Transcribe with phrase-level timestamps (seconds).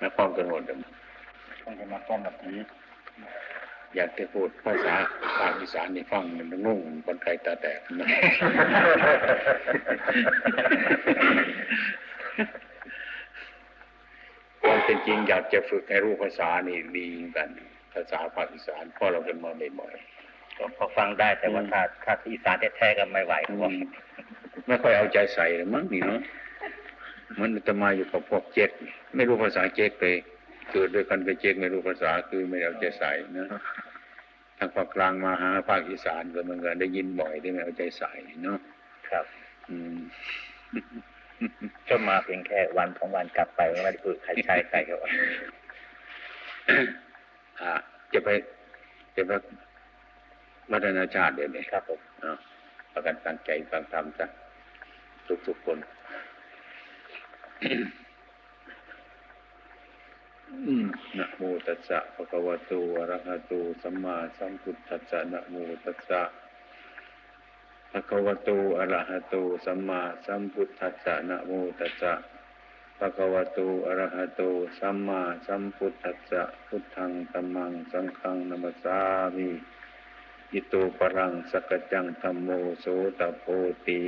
[0.00, 0.76] มาพร้อมกันหมดเลย
[1.64, 2.58] ต้องจะมาต้อนแบบนี้
[3.96, 4.94] อยากจะพูดภาษา
[5.38, 8.06] ภาคอีสานนี่ฟังมันงงคนไทยตาแตกนะ
[14.62, 17.48] ความเป็นจริงอยากจะฝึกให้รู้ภาษานี่ดีกัน
[17.94, 19.94] ภาษาภาคอีสานเพราะเราเป็นมาบ่อย
[20.56, 23.74] ก็พอฟังได้แต่ว่าถ้าถ้าที่อีสานแท้ๆก็ไม่ไหวๆเพอืราะว่าม
[24.66, 26.20] ไม่ค่อยเอาใจใส่เลยมั้งนี่เนาะ
[27.38, 28.70] มันจะมาอยู่กับพวกเจ๊ก
[29.16, 30.16] ไม่รู้ภาษาเจ๊กเลย
[30.72, 33.46] เกิดด้วยกันกับเจ๊กไม่รู้ภาษาคือไม่เอาใจใส่นะ
[34.58, 38.58] ทางภาคกลางมาหาภาคอีสานก็เหมือนกันได้ยินบ่อยที่ไม่เอาใจใส่เนาะ
[39.08, 39.24] ครับ
[39.68, 39.98] อืม
[41.88, 45.10] ก็มาเพียงแค่วันของวันกลับไปไม่ได้พูดใครใช้ใครก็ว่า
[47.60, 47.72] อ่า
[48.12, 48.28] จะไป
[49.16, 49.32] จะไป
[50.72, 52.36] วัฒนาชาติเดี๋ยวนี้ครับผมเอา
[52.92, 54.26] ประกันตั้งใจฟังธรรมซะ
[55.26, 56.29] ทุกทุกๆคนอืม
[61.18, 66.22] นะโมตัสสะภะคะวะโตอะระหะโตสัมมาสัมพุทธัสสะนะโมตัสสะ
[67.90, 69.34] ภะคะวะโตอะระหะโต
[69.64, 72.12] สัมมาสัมพุทธัสสะนะโมตัสสะ
[72.98, 74.42] ภะคะวะโตอะระหะโต
[74.78, 78.98] สัมมาสัมพุทธัสสะพุทธังธัมมังสังฆังนัมสสา
[79.36, 79.48] มิ
[80.52, 82.48] อิโตปรังสกกจังธัมโม
[82.80, 82.86] โส
[83.18, 83.44] ตโพ
[83.86, 84.00] ติ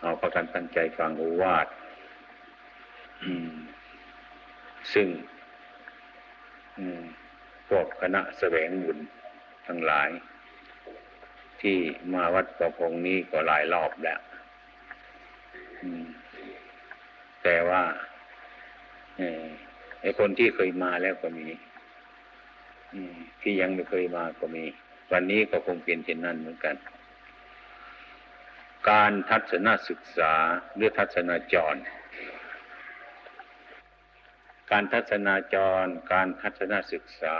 [0.00, 1.66] เอาประกันตั้งใจฟังโอวาท
[4.92, 5.08] ซึ่ง
[7.68, 8.98] พวกคณะแสวงบุญ
[9.66, 10.08] ทั้งหลาย
[11.60, 11.76] ที่
[12.12, 14.20] มาวัดประพงนี้ก็หลายรอบแล้ว
[17.42, 17.82] แต่ว่า
[20.00, 21.46] ไอ้คนที่เคยมาแล้วก็มี
[23.40, 24.64] ที่ยังไม่เคยมาก็มี
[25.12, 26.76] วันนี้ก็คงเป็นเช่นนั้นเหมือนกัน
[28.88, 30.32] การทัศนศึกษา
[30.74, 31.76] หรือทัศนาจร
[34.70, 37.38] การทัศนาจร การทัศนศึกษา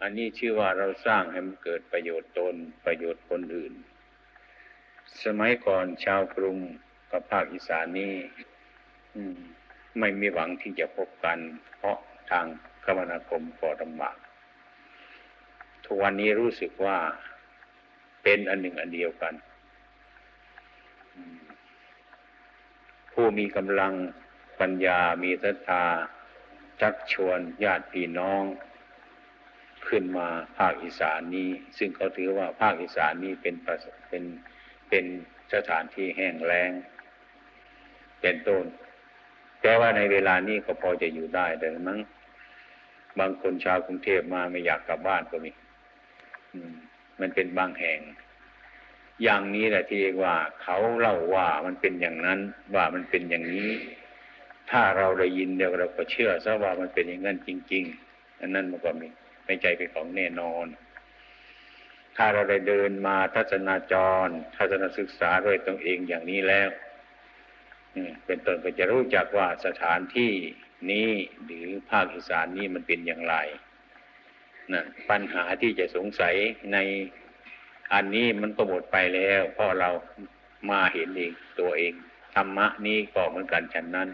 [0.00, 2.54] อันนี้ชื่อว่าเราสร้างให้มันเกิดประโยชน์ตน
[2.84, 3.74] ประโยชน์คนอื่น
[5.24, 6.58] สมัยก่อนชาวกรุง
[7.10, 8.14] กับภาคอีสานนี่
[9.98, 11.38] ไม่มีหวังที่จะพบกัน
[11.76, 11.98] เพราะ
[12.30, 12.46] ทาง
[12.84, 14.16] คมนาคมก็ลำบาก
[15.84, 16.98] ทุกวันนี้รู้สึกว่า
[18.22, 19.34] เป็นอันหนึ่งอันเดียวกัน
[23.12, 23.92] ผู้มีกำลัง
[24.60, 25.84] ปัญญามีศรัทธา
[26.80, 28.42] ชักชวนญาติพี่น้อง
[29.88, 33.54] ขึ้นมาภาคอีสานนี้ ซึ่งเขาถือว่าภาคอีสานนี้เป็น
[33.84, 34.24] สเป็น
[34.88, 35.04] เป็น
[35.54, 36.70] สถานที่แห้งแล้ง
[38.20, 38.64] เป็นต้น
[39.62, 41.98] แต่ว่าในเวลานี้ก็พอจะอยู่ได้แต่มั้ง
[43.18, 45.50] บางคนชาวกรุงเทพมาไม่อยากกลับบ้านก็มี
[47.20, 48.00] มันเป็นบางแห่ง
[49.22, 52.40] อย่างนี้แหละที่เรียกว่าเขาเล่าว่ามันเป็นอย่างนั้น
[52.74, 53.72] ว่ามันเป็นอย่างนี้
[54.70, 59.06] ถ้าเราได้ยินเดี๋ยวเราก็เชื่อซะว่ามันเป็นอย่างนั้นจริง ๆ อันนั้นมันก็มี
[59.44, 60.66] ไม่ใจเป็นของแน่นอน
[62.16, 63.94] ถ้าเราได้เดินมาทัศนาจ
[64.26, 66.68] ร ทัศนศึกษาด้วยตนเองอย่างนี้แล้ว
[68.26, 70.32] เป็นต้นก็จะรู้จักว่าสถานที่
[70.90, 71.10] นี้
[71.44, 73.36] หรือภาคอีสานนี้มันเป็นอย่างไร
[74.72, 76.34] นั่นปัญหาที่จะสงสัย
[76.72, 76.78] ใน
[77.92, 79.90] อันนี้มันก็หมดไปแล้วเพราะเรา
[80.70, 81.92] มาเห็นเองตัวเอง
[82.34, 84.08] ธรรมะนี้ก็เหมือนกันฉันนั้น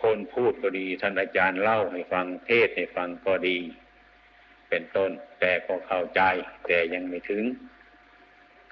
[0.00, 3.58] คนพูดก็ดีท่านอาจารย์เล่าให้ฟังเทศให้ฟังก็ดี
[4.68, 5.10] เป็นต้น
[5.40, 6.22] แต่ก็เข้าใจ
[6.66, 7.44] แต่ยังไม่ถึง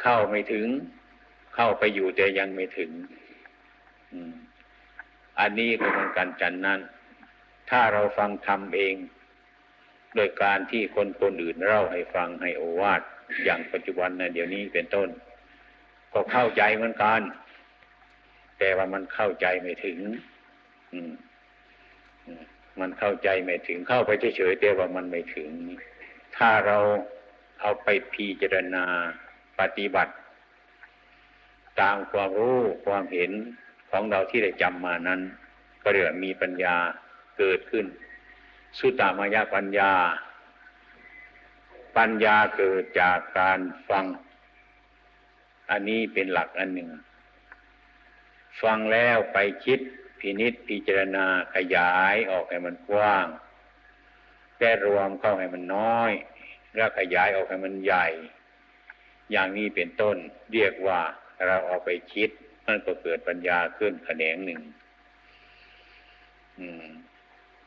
[0.03, 0.67] เข้าไม่ถึง
[1.55, 2.91] เข้าไปอยู่แต่ยังไม่ถึง
[5.41, 6.81] อันนี้ก็เหมือนกันฉันนั้น
[7.71, 8.97] ถ้าเราฟังธรรมเอง
[10.15, 13.03] โดยการที่คนคนอื่นเล่าให้ฟังให้โอวาท
[13.45, 15.09] อย่างปัจจุบันนะเดี๋ยวนี้เป็นต้น
[16.13, 17.21] ก็เข้าใจเหมือนกัน
[18.59, 19.99] แต่ว่ามันเข้าใจไม่ถึง
[20.93, 21.13] อืม
[22.81, 25.51] มันเข้าใจไม่ถึงเข้าไปเฉยๆแต่ว่ามันไม่ถึง
[26.37, 26.79] ถ้าเรา
[27.61, 28.85] เอาไปพิจารณา
[29.61, 30.15] ปฏิบัติ
[31.81, 33.31] ตามความรู้ความเห็น
[33.91, 35.21] ของเราที่ได้จำมานั้น
[35.83, 36.77] ก็เรียกมีปัญญา
[37.39, 37.87] เกิดขึ้น
[38.79, 39.93] สุตตามายปัญญา
[41.97, 44.05] ปัญญาเกิดจากการฟัง
[45.71, 46.91] อันนี้เป็นหลักอันหนึ่ง
[48.63, 49.81] ฟังแล้วไปคิด
[50.19, 53.27] พินิษพิจารณาขยายออกให้มันกว้าง
[54.59, 56.13] แต่รวมเข้าให้มันน้อย
[56.75, 58.07] แล้วขยายออกให้มันใหญ่
[59.31, 60.17] อย่างนี้เป็นต้น
[60.53, 61.01] เรียกว่า
[61.47, 62.31] เราเอาไปคิด
[62.67, 64.61] มันก็เกิดปัญญาขึ้นแขนงหนึ่ง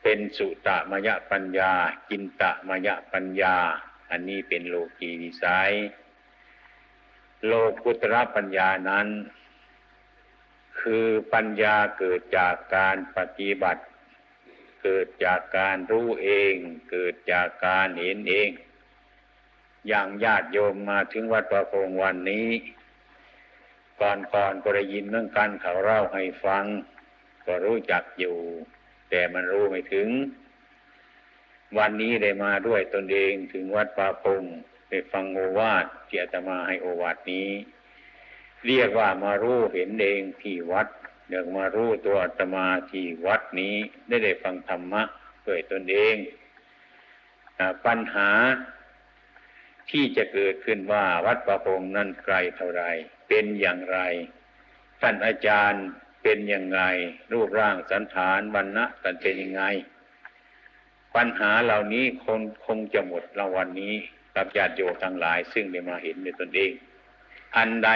[0.02, 1.72] เป็นสุตะมยปัญญา
[2.08, 3.56] กินตะมยปัญญา
[4.10, 5.72] อันนี้เป็นโลกีวิสัย
[7.46, 7.52] โล
[7.84, 9.08] กุตระปัญญานั้น
[10.80, 13.82] คือปัญญาเกิดจากการปฏิบัติ
[14.82, 16.54] เกิดจากการรู้เอง
[16.90, 18.50] เกิดจากการเห็นเอง
[19.88, 22.48] อย่างญาติโยมมาถึงวัดประพงวันนี้
[24.00, 26.64] ก่อนก่อนก็ได้ยินเรื่องการเขาเล่าให้ฟัง
[27.46, 28.36] ก็รู้จักอยู่
[29.10, 30.08] แต่มันรู้ไม่ถึง
[31.78, 34.42] วันนี้ได้มาด้วยตนเองถึงวัดป่าพง
[34.90, 37.48] ได้ฟังโอวาทที่อาตมาให้โอวาทนี้
[38.66, 40.88] เรียกว่ามารู้เห็นเองที่วัด
[41.28, 43.74] เดี๋ยวมารู้ตัวอาตมาที่วัดนี้
[44.08, 45.02] ได้ได้ฟังธรรมะ
[45.46, 46.16] ด้วยตนเอง
[47.86, 48.30] ปัญหา
[49.90, 52.84] ที่จะเกิดขึ้นว่าวัดประพงนั้นไกลเท่าไร
[53.28, 53.98] เป็นอย่างไร
[55.00, 55.84] ท่านอาจารย์
[56.22, 56.80] เป็นอยังไง
[57.32, 59.62] รูปร่างสันฐานวันณะกันเป็นยังไง
[61.16, 63.94] ปัญหาเหล่านี้คงคงจะหมดรางวันนี้
[64.36, 66.72] กับญาติโยมทั้งหลาย ซึ่งได้มาเห็นในตนเอง
[67.56, 67.90] อันใด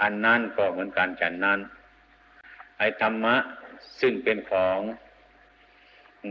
[0.00, 1.60] อันนั้นก็เหมือนกันฉันนั้น
[2.78, 3.34] ไอธรรมะ
[4.00, 4.78] ซึ่งเป็นของ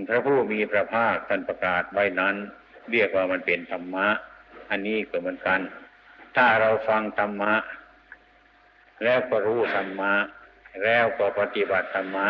[0.08, 2.36] พระผู้มีพระภาคท่านประกาศไว้นั้น
[2.92, 4.08] เรียกว่ามันเป็นธรรมะ
[4.70, 5.60] อันนี้ก็เหมือนกัน
[6.36, 7.54] ถ้าเราฟังธรรมะ
[9.04, 10.14] แล้วก็รู้ธรรมะ
[10.84, 12.30] แล้วก็ปฏิบัติธรรมะ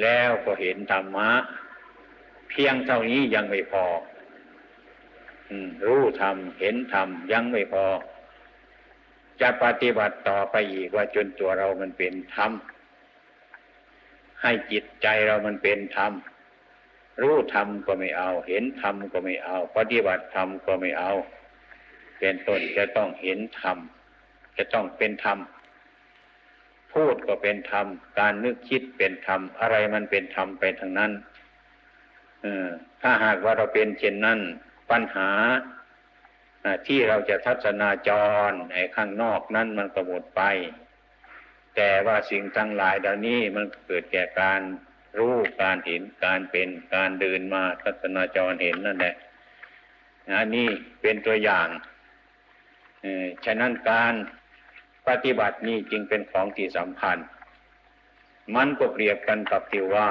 [0.00, 1.30] แล้วก็เห็นธรรมะ
[2.50, 3.84] เพียงเท่านี้ยังไม่พอ
[5.86, 7.84] รู้ธรรมเห็นธรรมยังไม่พอ
[9.40, 12.52] จะปฏิบัติต่อไปอีกว่าจนตัวเรามันเป็นธรรม
[14.42, 16.12] ให้จิตใจเรามันเป็นธรรม
[17.20, 21.12] รู้ธรรมก็ไม่เอา เห็นธรรมก็ไม่เอา ปฏิบัติธรรมก็ไม่เอา
[22.18, 23.78] เป็นต้นจะต้องเห็นธรรม
[24.56, 25.38] จะต้องเป็นธรรม
[26.92, 27.86] พูดก็เป็นธรรม
[28.18, 31.12] การนึกคิดเป็นธรรม อะไรมันเป็นธรรมไปทางนั้น
[33.02, 34.40] ถ้าหากว่าเราเป็นเช่นนั้น
[34.90, 35.30] ปัญหา
[36.86, 38.10] ที่เราจะทัศนาจ
[38.48, 40.42] รในข้างนอกนั้นมันก็หมดไป
[41.76, 44.60] แต่ว่าสิ่งทั้งหลายเหล่านี้มันเกิดแก่การ
[45.18, 49.14] รู้การเห็นการเป็นการเดินมาทัศนาจรเห็นนั่นแหละ
[50.38, 50.68] อันนี้
[51.02, 51.68] เป็นตัวอย่าง
[53.44, 54.14] ฉะนั้นการ
[55.08, 57.18] ปฏิบัตินี้จึงเป็นของที่สำคัญ
[58.56, 60.10] มันก็เปรียบกันกับที่ว่า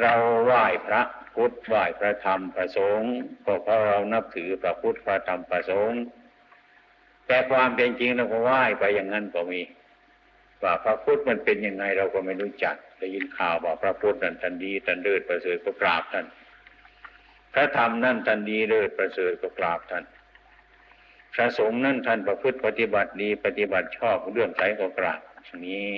[0.00, 0.14] เรา
[0.44, 1.02] ไหว้พระ
[1.38, 3.12] พุทธไหว้พระธรรมพระสงฆ์
[3.46, 6.00] ก็เพราะเรานับถือพระพุทธพระธรรมพระสงฆ์
[7.26, 9.62] แต่ความเป็นจริงเราก็ไหว้ไปอย่างนั้นก็มี
[10.62, 16.26] ว่าพระพุทธมันเป็นยังไงเราก็ไม่รู้จักได้ยินข่าวว่าพระพุทธนั้นทันดีทันเลิศประเสริฐก็กราบท่าน
[17.52, 20.04] พระธรรมนั่นทันดีเลิศประเสริฐก็กราบท่าน
[21.34, 25.20] พระสงฆ์นั่นท่านประพฤติปฏิบัติดีปฏิบัติชอบเรื่องใสก็กราบ
[25.66, 25.88] นี้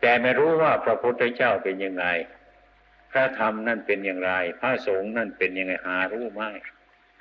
[0.00, 2.06] แต่ไม่รู้ว่าพระพุทธเจ้าเป็นยังไง
[3.14, 6.42] พระธรรมนั่นเป็นอย่างไร พระสงฆ์นั่นเป็นยังไงหารู้ไหม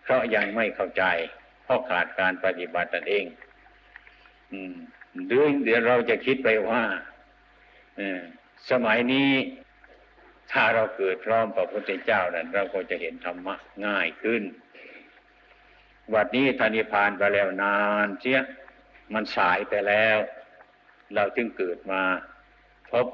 [0.03, 1.03] เพราะยังไม่เข้าใจ
[1.63, 3.25] เพราะขาดการปฏิบัติตนเอง
[4.51, 4.75] อืม
[5.27, 6.83] เดี๋ยวเดี๋ยวเราจะคิดไปว่า
[8.69, 9.31] สมัยนี้
[10.51, 13.55] ถ้าเราเกิดพร้อมพระพุทธเจ้านั้นเราก็จะเห็นธรรมะ
[13.85, 14.43] ง่ายขึ้น
[16.13, 18.41] วัดนี้ธนิพานไปแล้วนานเชีย
[19.13, 20.17] มันสายไปแล้ว
[21.15, 22.01] เราจึงเกิดมา
[22.91, 23.07] พบ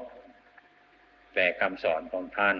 [1.34, 2.56] แต่คำสอนของท่าน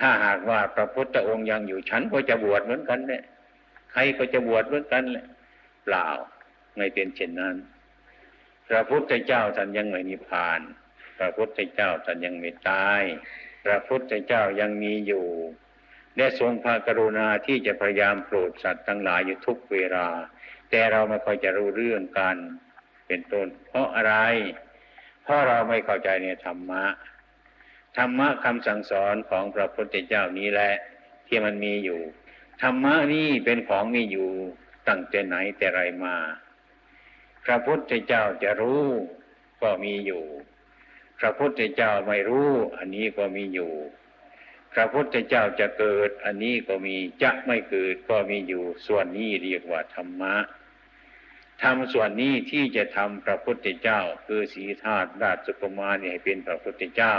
[0.00, 3.24] ถ้าหากว่าพระพุทธองค์ยังอยู่ฉันก็จะบวชเหมือนกันเนี่ย
[3.92, 5.26] ใครก็จะบวชเหมือนกันเลย
[5.84, 6.08] เปล่า
[6.76, 7.56] ไม่เป็นเช่นนั้น
[8.68, 10.60] พระพุทธเจ้าท่านยังไม่นิพพาน
[11.18, 13.02] พระพุทธเจ้าท่านยังไม่ตาย
[13.64, 15.26] พระพุทธเจ้ายังมีอยู่
[16.16, 20.08] และทรงพระกรุณาที่จะพยายามโปรดสัตว์ทั้งหลายอยู่ทุกเวลา
[20.70, 22.36] แต่เราไม่ค่อยจะรู้เรื่องกัน
[23.06, 24.14] เป็นต้น เพราะอะไร
[25.22, 26.84] เพราะเราไม่เข้าใจในธรรมะ
[27.98, 30.74] ธรรมะคำสั่งสอนของพระพุทธเจ้านี้แหละ
[31.26, 32.00] ที่มันมีอยู่
[32.62, 34.30] ธรรมะนี่เป็นของมีอยู่
[34.88, 36.16] ตั้งแต่ไหนแต่ไรมา
[37.44, 38.84] พระพุทธเจ้าจะรู้
[39.62, 40.24] ก็มีอยู่
[41.20, 43.72] พระพุทธเจ้าไม่รู้ อันนี้ก็มีอยู่
[44.72, 50.36] พระพุทธเจ้าจะเกิด อันนี้ก็มีจะไม่เกิดก็มีอยู่ ส่วนนี้เรียกว่าธรรมะ
[51.62, 57.14] ทำส่วนนี้ที่จะทำพระพุทธเจ้า คือสีธาตุราชกุมารให้เป็นพระพุทธเจ้า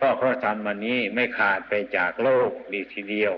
[0.00, 3.34] ก็เพราะธรรมอันนี้ไม่ขาดไปจากโลกดีทีเดียว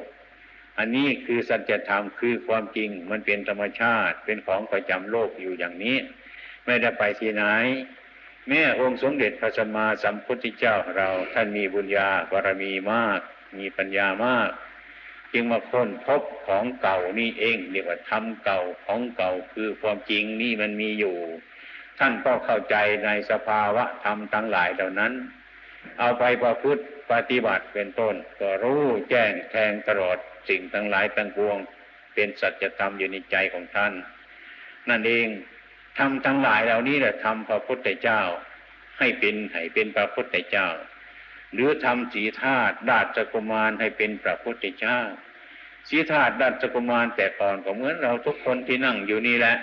[0.79, 5.97] อันนี้คือสัจธรรมคือความจริงมันเป็นธรรมชาติเป็นของประจำโลกอยู่อย่างนี้
[6.65, 7.45] ไม่ได้ไปที่ไหน
[8.49, 13.21] แม่องค์สมเด็จพระสัมมาสัมพุทธเจ้าเราท่านมีบุญญาบารมีมาก
[13.59, 14.51] มีปัญญามาก
[15.33, 21.17] จึงมาค้นพบของเก่านี่เองเรียกว่าธรรมเก่าของเก่าคือความจริงนี่มันมีอยู่
[21.99, 25.13] ท่านก็เข้าใจในสภาวะธรรมทั้งหลายเหล่านั้น
[25.99, 26.83] เอาไปประพฤติ
[27.13, 30.19] ปฏิบัติเป็นต้น ก็รู้แจ้งแทงตลอด
[30.49, 31.59] สิ่งทั้งหลายตั้งปวง
[32.15, 33.93] เป็นสัจธรรมอยู่ในใจของท่าน
[34.89, 35.27] นั่นเอง
[35.99, 38.23] ทำทั้งหลายเหล่านี้แหละทำพระพุทธเจ้า
[38.99, 40.69] ให้เป็นให้เป็นพระพุทธเจ้า
[41.53, 44.99] หรือทำสีธาตุราชกุมารให้เป็นพระพุทธเจ้า
[45.89, 49.57] สีธาตุราชกุมารแต่ก่อนก็เหมือนเราทุกคนที่นั่งอยู่นี่แหละ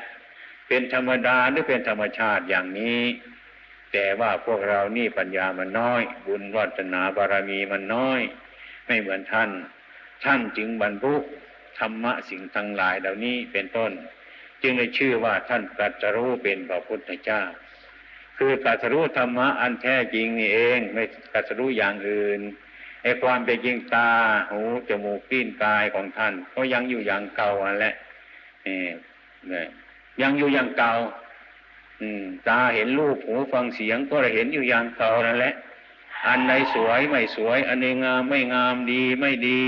[0.67, 3.01] เป็นธรรมดาหรือเป็นธรรมชาติอย่างนี้
[3.94, 8.22] แต่ว่าพวกเรานี่ปัญญามันน้อย บุญวัฒนาบารมีมันน้อย
[8.86, 9.50] ไม่เหมือนท่าน
[10.24, 11.15] ท่านจึงบรรลุ
[11.79, 13.91] ธรรมะสิ่งทั้งหลายเหล่านี้เป็นต้น
[14.62, 17.41] จึงได้ชื่อว่าท่านตรัสรู้เป็นพระพุทธเจ้า
[18.38, 21.03] คือตรัสรู้ธรรมะอันแท้จริงนี่เองไม่
[21.34, 22.41] ตรัสรู้อย่างอื่น
[23.03, 24.10] ไอ้ความเป็นจริงตา
[24.51, 27.94] หูจมูกลิ้นกายของท่าน ก็ยังอยู่อย่างเก่าอันแหละ
[28.65, 28.79] นี่
[30.22, 30.94] ยังอยู่อย่างเก่า
[32.48, 35.54] ตาเห็นรูปหูฟังเสียงก็เห็นอยู่อย่างเก่านั่นแหละ
[36.27, 39.62] อันไหนสวยไม่สวย อันไหนงามไม่งามดีไม่ดี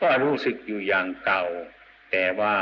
[0.00, 1.44] ก็รู้สึกอยู่อย่างเก่า
[2.10, 2.54] แต่ว่า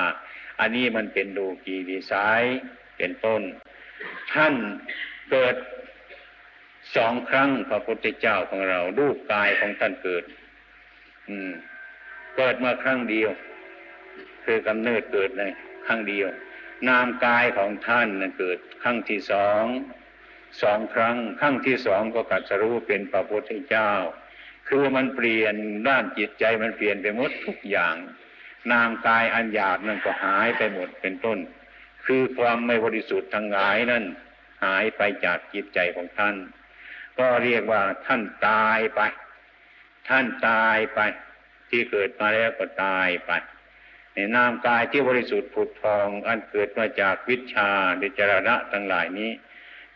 [0.61, 2.61] อันนี้มันเป็นดูกีดีไซน์
[2.97, 3.43] เป็นต้น
[4.33, 4.55] ท่าน
[5.31, 5.57] เกิด
[6.97, 10.25] สองครั้งพระพุทธเจ้าของเรารูปกายของท่านเกิด
[11.29, 11.53] อืม
[12.37, 13.31] เกิดมาครั้งเดียว
[14.45, 15.43] คือกำเนิดเกิดใน
[15.87, 16.29] ครั้งเดียว
[16.89, 19.65] นามกายของท่านเกิดครั้งที่สอง
[20.63, 23.91] สองครั้งครั้งที่สองก็กัดสรู้เป็นพระพุทธเจ้า
[24.69, 25.55] คือมันเปลี่ยน
[25.89, 27.97] ด้านจิตใจมันเปลี่ยนไปหมดทุกอย่าง
[28.73, 31.39] นามกายอันหยาบนั่นก็หายไปหมดเป็นต้น
[32.05, 34.05] คือความไม่บริสุทธิ์ทั้งหลายนั่น
[34.65, 36.37] หายไปจากจิตใจของท่าน
[37.19, 39.01] ก็เรียกว่าท่านตายไป
[40.09, 41.01] ท่านตายไป
[41.69, 43.33] ที่เกิดมาแล้วก็ตายไป
[44.17, 47.71] นนามกายที่บริสุทธิ์ผุดพอง อันเกิดมาจากวิชา
[48.03, 49.31] ดิจรณะทั้งหลายนี้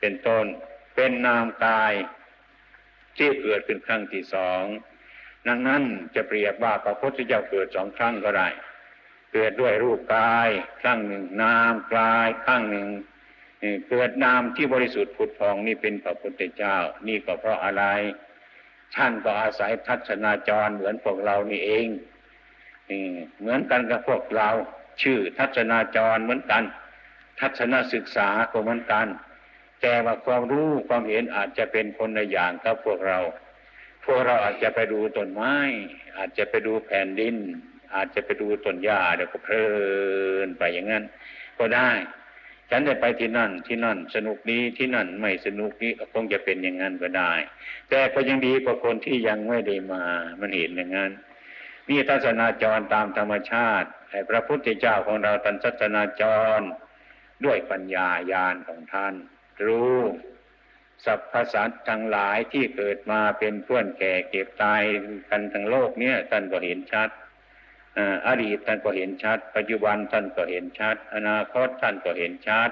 [0.00, 0.44] เป็นต้น
[0.94, 1.92] เป็นนามกาย
[3.16, 4.64] ที่เกิดขึ้นครั้งที่สอง
[5.46, 5.82] ดังนั้น
[6.14, 8.48] จะเปรียบว่าพระพุทธเจ้าเกิดสองครั้งก็ได้
[9.32, 10.48] เกิดด้วยรูปกาย
[10.80, 12.88] ครั้งหนึ่งนามกายครั้งหนึ่ง
[13.88, 16.76] เกิดนามที่บริสุทธิ์ผุดพองนี่เป็นพระพุทธเจ้า
[17.08, 17.84] นี่ก็เพราะอะไร
[18.96, 21.88] ท่านก็อาศัยทัศนาจรเหมือนพวกเรานี่เอง
[23.40, 24.48] เหมือนกันกับพวกเรา
[25.02, 26.62] ชื่อทัศนาจรเหมือนกัน
[27.40, 29.06] ทัศนศึกษาก็เหมือนกัน
[29.80, 33.18] แต่ว่าความรู้ความเห็นอาจจะเป็นคนละอย่างกับพวกเรา
[34.04, 35.54] พวกเราอาจจะไปดูต้นไม้
[36.16, 37.36] อาจจะไปดูแผ่นดิน
[37.94, 39.64] อาจจะไปดูต้นหญ้าเดี๋ยวก็เพลิ
[40.46, 41.04] นไปอย่างนั้น
[41.58, 41.90] ก็ได้
[42.70, 47.32] ฉันได้ไปที่นั่นที่นั่นสนุกนี้ที่นั่นไม่สนุกนี้คงจะเป็นอย่างนั้นก็ได้
[47.90, 50.02] แต่ก็ยังดีกว่าคนที่ยังไม่ได้มา
[50.40, 51.10] มันเห็นอย่างนั้น
[51.88, 56.22] นี่ทัศนาจรตามธรรมชาติแต่พระพุทธเจ้าของเราตันทัศนาจ
[56.58, 56.60] ร
[57.44, 59.14] ด้วยปัญญาญาณของท่าน
[59.66, 59.98] รู้
[61.04, 64.82] สรรพสัตว์ทั้งหลายที่เกิดมาเป็นเพื่อนแก่เก็บตาย
[65.30, 67.08] กันทั้งโลกเนี่ยท่านก็เห็นชัด
[68.26, 72.70] อดีตท่านก็เห็นชัด ปัจจุบันท่านก็เห็นชัด อนาคตท่านก็เห็นชัด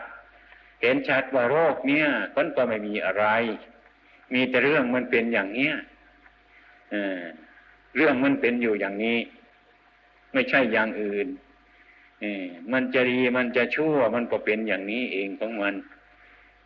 [0.82, 3.26] เห็นชัดว่าโรคเนี่ยมันก็ไม่มีอะไร
[4.34, 5.74] มีแต่เรื่องมันเป็นอย่างเนี้ย
[7.96, 9.18] เรื่องมันเป็นอยู่อย่างนี้
[10.32, 11.28] ไม่ใช่อย่างอื่น
[12.72, 15.74] มันจะดีมันจะชั่วมันก็เป็นอย่างนี้เองของมัน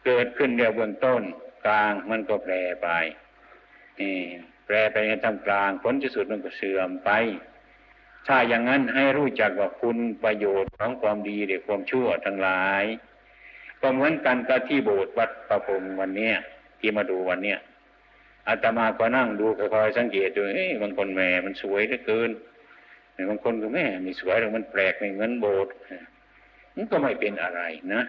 [0.05, 1.23] เกิดขึ้นเดียวเบื้องต้น
[1.67, 2.89] กลางมันก็แปรไป
[4.67, 7.11] แปรไปในทำกลางผลที่สุดมันก็เสื่อมไป
[8.27, 12.85] ถ้าอย่างนั้นให้รู้จักว่าคุณประโยชน์ของความดีหรือความชั่วทั้งหลาย
[13.81, 16.35] ก็เหมือนกันกับที่โบสถ์วัดประพงวันเนี้ย
[16.79, 17.59] ที่มาดูวันเนี้ย
[18.49, 22.31] อาตมาก็นั่งดูคอยสังเกตดูเอ้บางคนแม่มันสวยเหลือเกิน
[23.29, 25.73] บางคนก็แม่มีสวยแต่มันแปลกไม่เหมือนโบสถ์
[26.75, 27.61] มันก็ไม่เป็นอะไร
[27.95, 28.03] นะ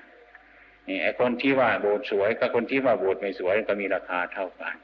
[1.04, 4.76] ไอ้คนที่ว่าโบสถ์สวยกับคนที่ว่าโบสถ์ไม่สวยก็มีราคาเท่ากัน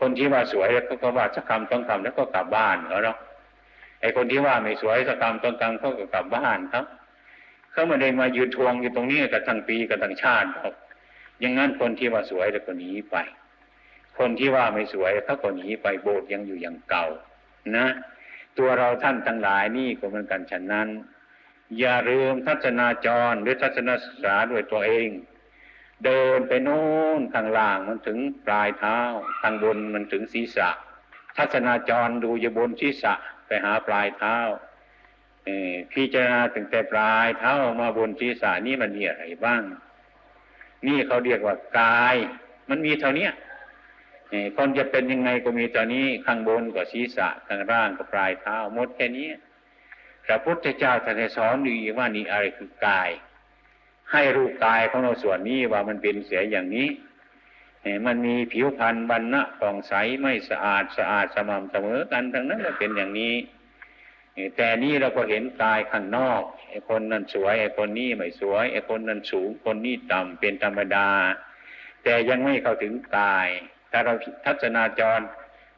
[0.00, 3.18] คนที่ว่าสวยแล้วก็ว่าสักคำต้องคำแล้วก็กลับบ้านเขาเนาะ
[4.00, 6.84] ไอ้คนที่ว่าไม่สวยสักคำต้องคำเขาก็กลับบ้านครับ
[7.72, 10.74] เขาไม่ได้มายืนทวงอยู่ตรงนี้กับทั้งปีกับทั้งชาติครับ
[11.40, 13.16] อย่างนั้นคนที่ว่าสวยแล้วก็หนีไป
[14.18, 17.06] คนที่ว่าไม่สวยเขาก็หนีไปโบสถ์ยังอยู่อย่างเก่า
[17.76, 17.86] นะ
[18.58, 20.88] ตัวเราท่านทั้งหลายนี่ก็เหมือนกันฉะนั้น
[21.78, 25.08] อย่าลืมทัศนาจรหรือทัศนศึกษาด้วยตัวเอง
[26.04, 26.84] เดินไปโน่
[27.18, 28.98] นข้างล่างมันถึงปลายเท้า
[29.40, 30.70] ข้างบนมันถึงศีรษะ
[31.36, 33.14] ทัศนาจรดูอย่าบนศีรษะ
[33.46, 34.36] ไปหาปลายเท้า
[35.92, 39.62] พิจารณาถึงแต่ปลายเท้ามาบนศีรษะนี่มันมีอะไรบ้าง
[40.86, 42.16] นี่เขาเรียกว่ากาย
[42.70, 43.28] มันมีเท่านี้
[44.56, 49.28] คนจะเป็นยังไงก็มีตอนนี้ข้างบนก็ศีรษะข้างล่างก็ปลายเท้าหมดแค่นี้
[50.26, 53.10] พระพุทธเจ้าท่านสอนดีว่านี่อะไรคือกาย
[54.12, 56.88] ให้รูปกายของเราส่วนนี้ว่ามันเป็นเสียอย่างนี้
[58.06, 63.34] มันมีผิวพรรณบรรณะผ่องใสไม่สะอาดสะอาดสม่ำเสมอกันทั้งนั้นก็เป็นอย่างนี้
[64.56, 71.08] แต่นี้เราก็เห็นกายข้างนอกไอ้คนนั้นสวยไอ้คนนี้ไม่สวยไอ้คนนั้นสูงคนนี้ต่ำเป็นธรรมดา
[72.02, 73.48] แต่ยังไม่เข้าถึงกาย
[73.96, 75.20] ถ้าเราทัศนาจร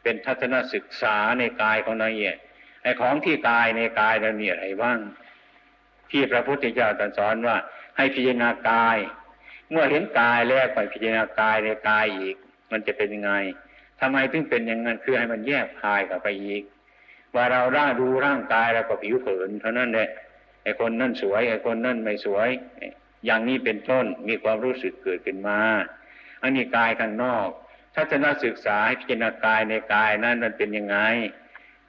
[0.03, 2.37] เป็นทัศนศึกษาในกายของเราเนี่ย
[2.83, 4.99] ไอ้ของที่กายในกายเรามีอะไรบ้าง
[6.11, 7.57] ที่พระพุทธเจ้าตรัสสอนว่า
[7.97, 8.97] ให้พิจารณากาย
[9.71, 12.37] เมื่อเห็นกายแล้วไปพิจารณากายในกายอีก
[12.71, 13.33] มันจะเป็นยังไง
[14.01, 16.63] ทำไมถึงเป็นอย่างนั้นคือให้มันแยกกายกับไปอีก
[17.35, 20.09] ว่าเราร่าดูร่างกายเราก็ผิวเผินเท่านั้นแหละ
[20.63, 22.49] ไอ้คนนั่นสวยไอ้คนนั่นไม่สวย
[23.27, 25.61] อย่างนี้เป็นต้นมีความรู้สึกเกิดขึ้นมา
[26.43, 27.49] อันนี้กายข้างนอก
[27.99, 30.99] ทัศนศึกษาให้พิจารณากายในกายนั้นมันเป็นยังไง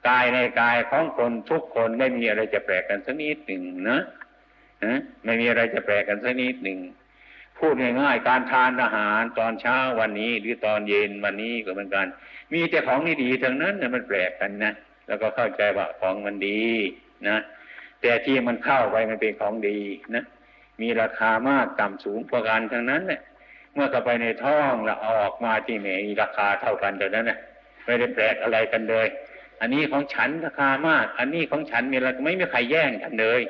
[0.08, 4.00] กายในกายของคนทุกคนไม่มีอะไรจะแปลกกันสักนิดหนึ่งนะ
[4.84, 6.78] นะไม่มีอะไรจะแปลกกันสักนิดหนึ่ง
[7.58, 12.06] พูดง่ายๆการทานอาหารตอนเช้าวันนี้ หรือตอนเย็นวันนี้ก็เหมือนกัน
[12.52, 14.72] มีแต่ของดีๆทั้งนั้นนะมันแปลกกันนะ
[15.06, 16.62] แล้วก็เข้าใจว่าของมันดี
[17.28, 17.38] นะ
[18.00, 19.78] แต่ที่มันเข้าไปมันเป็นของดี
[20.14, 20.24] นะ
[20.80, 23.20] มีราคามากต่ำสูงประการทั้งนั้นเนี่ย
[23.74, 25.88] เมื่อเข้าไปในท้องแล้วออกมาที่ไหน
[26.20, 27.38] ราคาเท่ากันเท่านั้นนะ
[27.84, 29.06] ไม่ได้แปลกอะไรกันเลย
[29.60, 33.40] อันนี้ของฉันราคามาก อันนี้ของฉันมีอะไรไม่มีใครแย่งกันเลย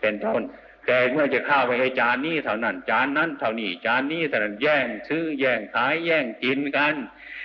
[0.00, 0.42] เป็นต้น
[0.86, 6.94] แต่เมื่อจะเข้าไปไอ้จานนี้เท่านั้น จานนั้นเท่านี้จานนี้เท่านั้นแย่งซื้อแย่งขายแย่งกินกัน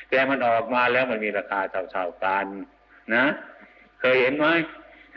[0.10, 1.60] แต่มันออกมาแล้วมันมีราคา
[1.92, 2.46] เท่าๆกัน
[3.14, 3.26] นะ
[4.00, 4.46] เคยเห็นไหม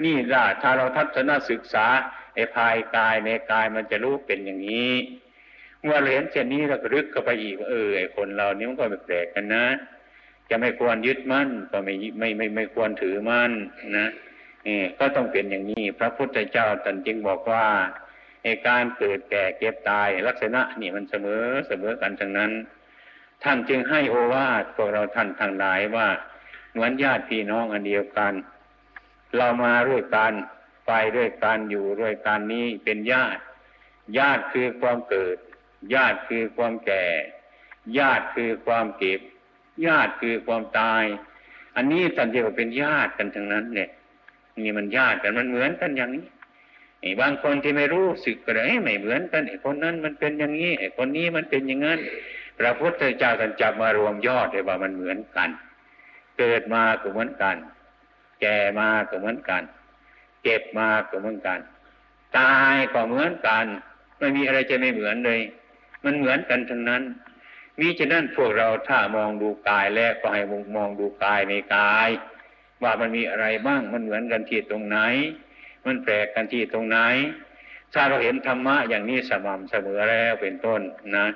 [0.04, 1.87] นี่ล่ะถ้าเราทัศนศึกษา
[2.34, 4.92] ไอ้ภายกายในกายมันจะรู้เป็นอย่างนี้
[5.85, 9.67] เมื่อเราเห็นเช่นนี้เราก็ลึกเข้าไปอีกเออไอคนเรานี่มันก็แปลกกันนะ
[10.50, 13.53] จะไม่ควรยึดมั่นก็ไม่ไม่ไม่ไม่ควรถือมั่น
[13.99, 14.09] นะ
[14.67, 17.67] นี่ก็ต้องเป็นอย่างนี้ พระพุทธเจ้าตรัสจึงบอกว่า
[18.43, 22.53] ไอ้การเกิดแก่เก็บตายลักษณะนี่มันเสมอเสมอกันทั้งนั้น
[23.43, 26.09] ท่านจึงให้โอวาทพวกเราท่านทั้งหลายว่า
[26.73, 28.33] เหมือนญาติพี่น้องอันเดียวกัน
[29.37, 30.33] เรามาด้วยกัน
[30.87, 33.41] ไปด้วยกันอยู่ด้วยกันนี้เป็นญาติ
[34.19, 35.37] ญาติคือความเกิด
[35.95, 37.05] ญาติคือความแก่
[37.99, 39.21] ญาติคือความเก็บ
[39.87, 41.05] ญาติคือความตาย
[41.77, 43.88] อันนี้ท่านเรียวเป็นญาติกันทั้งนั้นเนี่ย
[44.64, 46.27] นี่มันญาติกันมันเหมือนกันอย่างนี้
[47.01, 51.99] ไอ้บางคนที่ไม่รู้สึกก็เลยไม่เหมือนกันไอ้คนนั้นมันเป็นอย่างนี้ไอ้คนนี้มันเป็นอย่างนั้น
[52.59, 55.51] พระพุทธเจ้าท่านจับมารวมยอดเลยว่ามันเหมือนกัน
[56.38, 57.57] เกิดมาก็เหมือนกัน
[58.40, 59.62] แก่มาก็เหมือนกัน
[60.42, 61.59] เก็บมาก็เหมือนกัน
[62.38, 63.66] ตายก็เหมือนกัน
[64.18, 65.40] ไม่มีอะไรจะไม่เหมือนเลย
[66.05, 67.03] มันเหมือนกันทั้งนั้น
[67.79, 70.43] มิฉะนั้นพวกเราถ้ามองดูกายแล้วก็ให้
[70.77, 72.09] มองดูกายในกาย
[72.83, 74.99] ว่ามันมีอะไรบ้างมันเหมือนกันที่ตรงไหน
[75.87, 76.99] มันแปลกกันที่ตรงไหน
[77.95, 80.81] ถ้าเราเห็นธรรมะอย่างนี้สม่ำเสมอแล้วเป็นต้น
[81.14, 81.27] นะ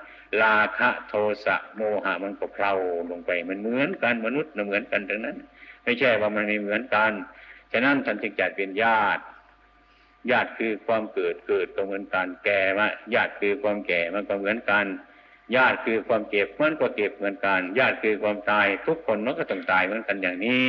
[0.42, 1.12] ลาคะโท
[1.44, 2.74] สะโมหะมันก็เพลา
[3.10, 5.36] ลงไปมันเหมือนกันมนุษย์เหมือนกันทั้งนั้น
[5.84, 7.12] ไม่ใช่ว่ามันไม่เหมือนกัน
[7.72, 9.22] ฉะนั้นท่านจึงจัดเป็นญาติ
[10.30, 14.86] ญาติคือความเกิดเกิดก็เหมือนกันแก่มาญาติคือความแก่มันก็เหมือนกัน
[15.56, 20.64] ญาติคือความเก็บมันก็เก็บเหมือนกัน ญาติคือความตายทุกคนมันก็ต้องตายเหมือนกันอย่างนี้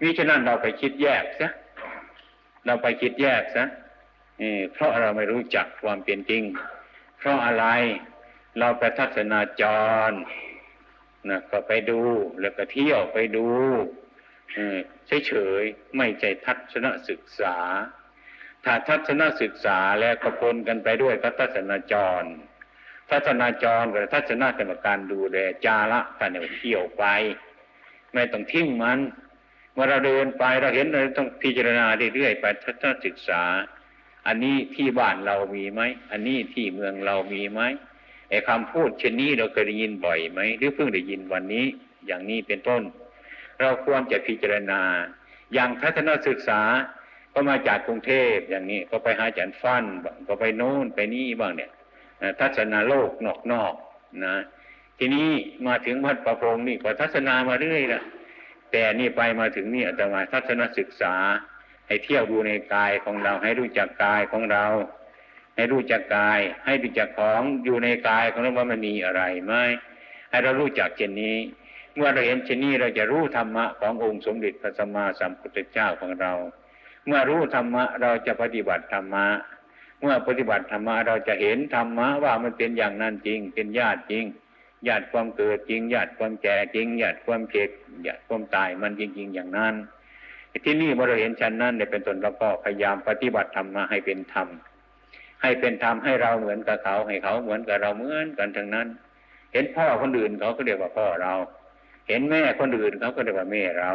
[0.00, 1.50] มิฉะนั้นเราไปคิดแยกซะ
[2.66, 3.64] เราไปคิดแยกซะ
[4.72, 6.42] เพราะเราไม่รู้จักความเป็นจริง
[7.18, 7.64] เพราะอะไร
[8.58, 9.62] เราไปทัศนาจ
[10.10, 10.12] ร
[11.28, 12.00] นะก็ไปดู
[12.40, 13.46] แล้วก็เที่ยวไปดู
[15.26, 15.32] เฉ
[15.62, 17.56] ยๆไม่ใจทัศนศึกษา
[18.64, 22.24] ถ้าทัศนศึกษาแล้วก็ปนกันไปด้วยก็ทัศนาจร
[23.10, 27.04] ทัศนาจรกับทัศนากรรมการดูแลจาระกันเนี่ยเที่ยวไป
[28.12, 28.98] ไม่ต้องทิ้งมัน
[29.72, 33.42] เมื่อเราเดินไปเราเห็นเราต้องพิจารณาเรื่อยๆไปทัศนศึกษา
[34.26, 37.60] อันนี้ที่บ้านเรามีไหมอันนี้ที่เมืองเรามีไหม
[38.30, 41.66] ไอ้คำพูดเช่นนี้เราเคยได้ยินบ่อยไหมหรือเพิ่งได้ยินวันนี้
[42.06, 42.82] อย่างนี้เป็นต้น
[43.60, 44.80] เราควรจะพิจารณา
[45.54, 46.60] อย่างทัศนศึกษา
[47.34, 51.70] ก็มาจากกรุงเทพอย่างนี้ ก็ไปหาอาจารย์ฟันบ้างก็ไปโน่นไปนี่บ้างเนี่ย
[52.40, 53.10] ทัศนาโลก
[53.52, 54.34] นอกๆนะ
[54.98, 55.30] ทีนี้
[55.66, 58.02] มาถึงวัดประพงนี่ก็ทัศนามาเรื่อยละ
[58.70, 61.14] แต่นี่ไปมาถึงนี่อาตมาทัศนศึกษา
[61.86, 64.64] ให้เที่ยวดูในกายของเรา ให้รู้จักกายของเรา
[65.56, 69.54] ให้รู้จักกาย ให้รู้จักของอยู่ในกายของเราว่ามันมีอะไรไหม
[70.30, 71.36] ให้เรารู้จักเช่นนี้
[71.94, 76.32] เมื่อเราเห็นเช่นนี้เราจะรู้ธรรมะขององค์สมเด็จพระสัมมาสัมพุทธเจ้าของเรา
[77.06, 79.26] เมื่อรู้ธรรมะเราจะปฏิบัติธรรมะ
[80.00, 84.24] เมื่อปฏิบัติธรรมะเราจะเห็นธรรมะว่ามันเป็นอย่างนั้นจริง เป็นญาติจริง
[84.88, 87.70] ญาติความเกิดจริงญาติความแก่จริงญาติความเก็บ
[88.06, 89.74] ญาติความตายมันจริง ๆ อย่างนั้น
[90.64, 94.48] ที่นี่เมื่อเราเห็นชั้นนั้นเนี่ยเป็นตนเราก็พยายามปฏิบัติธรรมมาให้เป็นธรรม
[95.42, 98.86] ให้เป็นธรรมให้เราเหมือนกับเขาให้เขาเหมือนกับเราเหมือนกันทั้งนั้น
[99.52, 101.34] เห็นพ่อคนอื่นเขาก็เรียกว่าพ่อเรา
[102.08, 103.90] เห็นแม่คนอื่นเขาก็เรียกว่าแม่เรา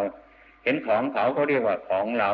[0.64, 2.32] เห็นของเขาเขาเรียกว่าของเรา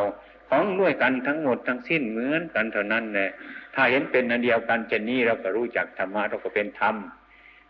[0.50, 3.30] ของด้วยกันทั้งหมดทั้งสิ้นเหมือนกันเท่านั้นแหละ
[3.76, 6.96] ถ้าเห็นเป็นอันเดียวกันเช่นนี้เราก็รู้จักธรรมะเราก็เป็นธรรม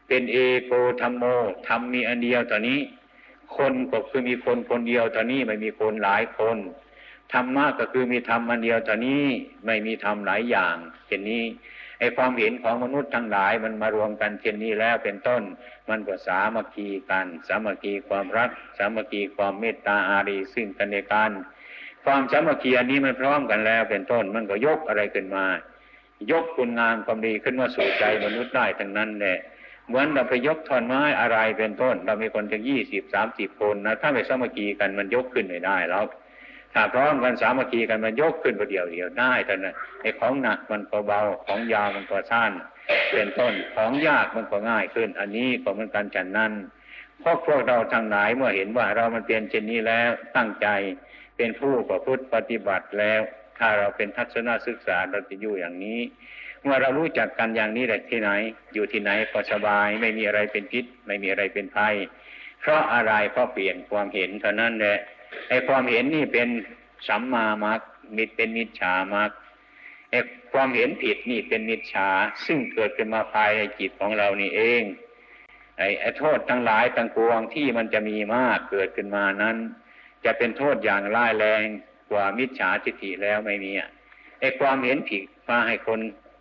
[0.08, 1.24] เป็นเอโกธรรมโม
[1.68, 2.80] ธรรมมีอันเดียวตอนนี้
[3.58, 6.58] คนก็คือมีคนคนเดียวตอนนี้ไม่มีคนหลายคน
[7.34, 9.26] ธรรมะก็คือมีธรรมอันเดียวตอนนี้
[9.66, 10.76] ไม่มีธรรมหลายอย่าง
[11.08, 11.44] เช่นนี้
[12.00, 15.44] ไอความเห็นของมนุษย์ทั้งหลายมันมารวมกันเช่นนี้แล้วเป็นต้น
[15.90, 21.32] มันก็สามัคคีกัน สามัคคีความรัก สามัคคีความเมตตาอารีซึ่งกันและกัน
[22.06, 25.46] ความสามัคคีอันนี้มันพร้อมกันแล้ว เป็นต้นมันก็ยกอะไรขึ้นมา
[26.32, 29.40] ยกคุณงามความดีขึ้นมาสู่ใจมนุษย์ได้ทั้งนั้นแหละ
[29.88, 36.06] เหมือนเราไปยกท่อนไม้อะไรเป็นต้น เรามีคนถึงยี่สิบสามสิบคนนะถ้าไม่สามัคคีกันมันยกขึ้นไม่ได้แล้ว
[36.74, 42.52] ถ้าพร้อมกันสามัคคีกันมันยกขึ้นประเดียวเดียวได้แต่นะไอ้ของหนักมันก็เบาของยาวมันก็สั้น
[43.12, 46.54] เป็นต้นของยากมันก็ง่ายขึ้น อันนี้ก็เหมือนกันฉันนั้น
[47.24, 50.68] พวกพวกเราทั้งหลายเมื่อเห็นว่าเรามันเปลี่ยนเช่นนี้แล้วตั้งใจ
[51.38, 53.22] เป็นผู้ประพฤติปฏิบัติแล้ว
[53.58, 56.00] ถ้าเราเป็นทัศนศึกษาเราจะอยู่อย่างนี้
[56.64, 58.30] เมื่อเรารู้จักกันอย่างนี้แหละที่ไหน
[58.74, 61.96] อยู่ที่ไหนก็สบาย ไม่มีอะไรเป็นพิษ ไม่มีอะไรเป็นภัย
[62.62, 64.98] เพราะอะไรเพราะเปลี่ยนความเห็นเท่านั้นแหละ
[65.50, 66.50] ไอ้ความเห็นนี่เป็น
[67.08, 67.82] สัมมามัค
[68.16, 69.32] มิเป็นมิจฉามัค
[70.10, 70.20] ไอ้
[70.54, 72.10] ความเห็นผิดนี่เป็นมิจฉา
[72.46, 74.84] ซึ่งเกิดขึ้นมาภายในจิตของเรานี่เอง
[75.78, 79.58] ไอ้ไอ้โทษทั้งหลายทั้งปวงที่มันจะมีมากเกิดขึ้นมานั้น
[80.26, 81.64] จะเป็นโทษอย่างร้ายแรง
[82.12, 83.72] กว่ามิจฉาทิฏฐิแล้วไม่มี
[84.40, 86.00] ไอ้ความเห็นผิดพาให้คน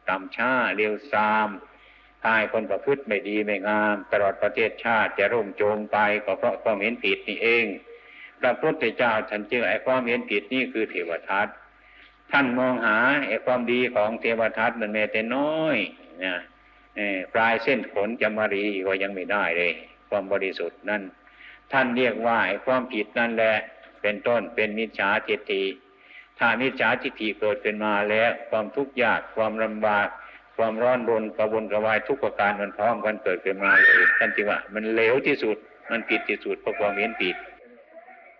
[0.09, 1.49] ต่ำช้าเร็วซาม
[2.23, 7.67] พาให้คนประพฤติไม่ดีไม่งาม ตลอดประเทศชาติจะร่มโจมไปก็เพราะความเห็นผิดนี่เอง
[8.41, 11.49] พระพุทธเจ้าท่านจึงไอ้ความเห็นผิดนี่คือเทวทัต
[12.33, 15.77] ท่านมองหาไอ้ความดีของเทวทัตมันแม้แต่น้อย
[16.25, 16.35] นะ
[17.35, 19.73] ปลายเส้นขนจมารีก็ยังไม่ได้เลย
[20.09, 21.03] ความบริสุทธิ์นั่น
[21.73, 23.55] ท่านเรียกว่าไอ้ความผิดนั่นแหละ
[24.05, 25.65] เป็นต้นเป็นมิจฉาทิฏฐิ
[26.39, 30.09] ถ้ามิจฉาทิฏฐิเกิดเป็นมาแล้วความทุกข์ยากความลำบาก
[30.57, 35.57] ความร้อนรนกระวนกระวายทุกประการมันพร้อมกันเกิดขึ้นมาเลยท่านจึงว่า มันเลวที่สุด
[35.91, 37.37] มันผิดที่สุดเพราะความเห็นผิด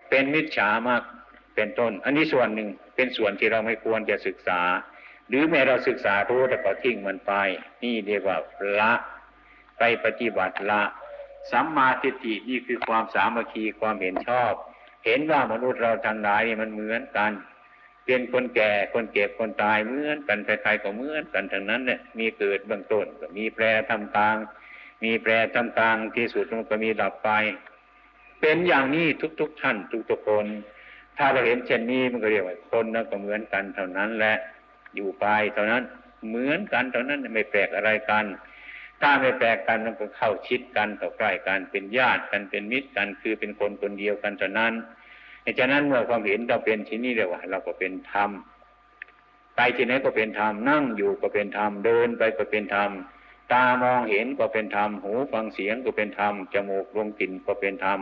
[0.09, 1.01] เป็นมิจฉามาก
[1.55, 4.61] เป็นต้น อันนี้ส่วนหนึ่งเป็นส่วนที่เราไม่ควรจะศึกษา
[5.27, 7.31] หรือแม้เราศึกษารู้แต่ก็ทิ้งมันไป
[7.83, 8.37] นี่เรียกว่า
[8.79, 8.93] ละ
[9.77, 10.81] ไปปฏิบัติละ
[11.51, 14.53] สัมมาทิฏฐินี่คือความสามัคคีความเห็นชอบ
[15.05, 17.31] เห็นว่ามนุษย์เราทั้งหลายนี่มันเหมือนกัน
[18.05, 24.37] เป็นคนแก่คนเก็บคนตายเหมือนกันใครๆก็เหมือนกันทั้งนั้นเนี่ยมีเกิดเบื้องต้นก็มีแปรทำกลาง
[25.03, 27.29] มีแปรทำกลางที่สุดมันก็มีดับไป
[28.41, 29.07] เป็นอย่างนี้
[29.39, 29.77] ทุกๆท่าน
[30.09, 30.45] ทุกๆคน
[31.17, 34.35] ถ้าเราเห็นเช่นนี้มันก็เรียกว่าคนนั้นก็เหมือนกันเท่านั้นแหละ
[34.95, 35.83] อยู่ไปเท่านั้น
[36.27, 38.25] เหมือนกันเท่านั้นไม่แปลกอะไรกัน
[39.01, 44.73] ถ้าไม่แปลกกันมันก็เข้าชิดกันเข้าใกล้กันเป็นญาติกันเป็นมิตรกันคือเป็นคนคนเดียวกันเท่านั้น
[45.59, 48.29] ฉะนั้นเมื่อความเห็นเราเป็นที่นี่เรียกว่า เราก็เป็นธรรม
[49.55, 52.91] ไปที่ไหนก็เป็นธรรมนั่งอยู่ก็เป็นธรรมเดินไปก็เป็นธรรม
[53.53, 57.99] ตามองเห็นก็เป็นธรรมหูฟังเสียงก็เป็นธรรมจมูกลมกลิ่นก็เป็นธรรม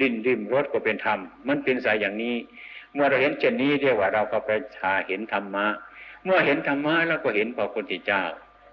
[0.00, 1.18] ดิ้นริมรถก็เป็นธรรม
[1.48, 2.36] มันเป็นสายอย่างนี้
[2.94, 5.66] เมื่อเราเห็นเช่นนี้เรียกว่าเราก็ไปชาเห็นธรรมะ
[6.24, 8.22] เมื่อเห็นธรรมะเราก็เห็นพระพุทธเจ้า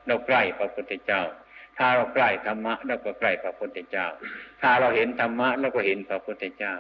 [0.08, 1.21] เราใกล้พระพุทธเจ้า
[1.77, 4.07] ถ้าเราใกล้ธรรมะเราก็ใกล้พระพุทธเจ้า
[4.62, 6.73] ถ้าเราเห็นธรรมะเราก็เห็นพระพุทธเจ้า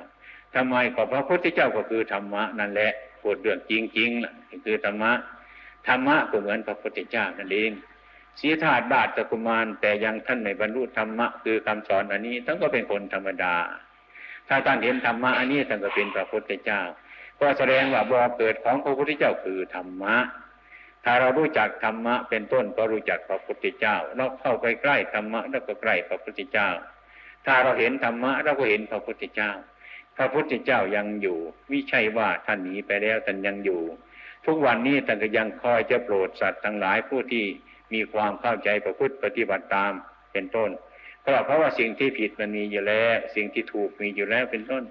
[0.55, 4.33] ทำไมก็พระพุทธเจ้าก็คือธรรมะนั่นแหละพูดเรื่องจริงๆล่ะ
[4.65, 5.11] คือธรรมะ
[5.87, 7.71] ธรรมะก็เหมือนพระพุทธเจ้านั่นเอง
[8.39, 13.55] สีธาตุบาทตะกุมารแต่ยังท่านไม่บรรลุธรรมะคือคำสอนอันนี้ท่านก็เป็นคนธรรมดา
[14.47, 16.81] ถ้าท่านเห็นธรรมะอันนี้ท่านก็เป็นพระพุทธเจ้า
[17.39, 20.15] ก็แสดงว่าบ่อเกิดของพระพุทธเจ้าคือธรรมะ
[21.05, 26.69] ถ้าเรารู้จักธรรมะเป็นต้นก็รู้จักพระพุทธเจ้า เราเข้าไปใกล้ธรรมะแล้วก็ใกล้พระพุทธเจ้า
[27.45, 29.51] ถ้าเราเห็นธรรมะเราก็เห็นพระพุทธเจ้า
[30.17, 33.81] พระพุทธเจ้ายังอยู่ไม่ใช่ว่าท่านหนีไปแล้วท่านยังอยู่
[34.45, 37.45] ทุกวันนี้ท่านก็ยังคอยจะโปรดสัตว์ทั้งหลายผู้ที่
[37.93, 39.93] มีความเข้าใจประพฤติปฏิบัติตาม
[40.33, 40.69] เป็นต้น
[41.21, 44.83] เพราะเพราะว่าสิ่งที่ผิดมันมีอยู่แล้ว สิ่งที่ถูกมีอยู่แล้วเป็นต้น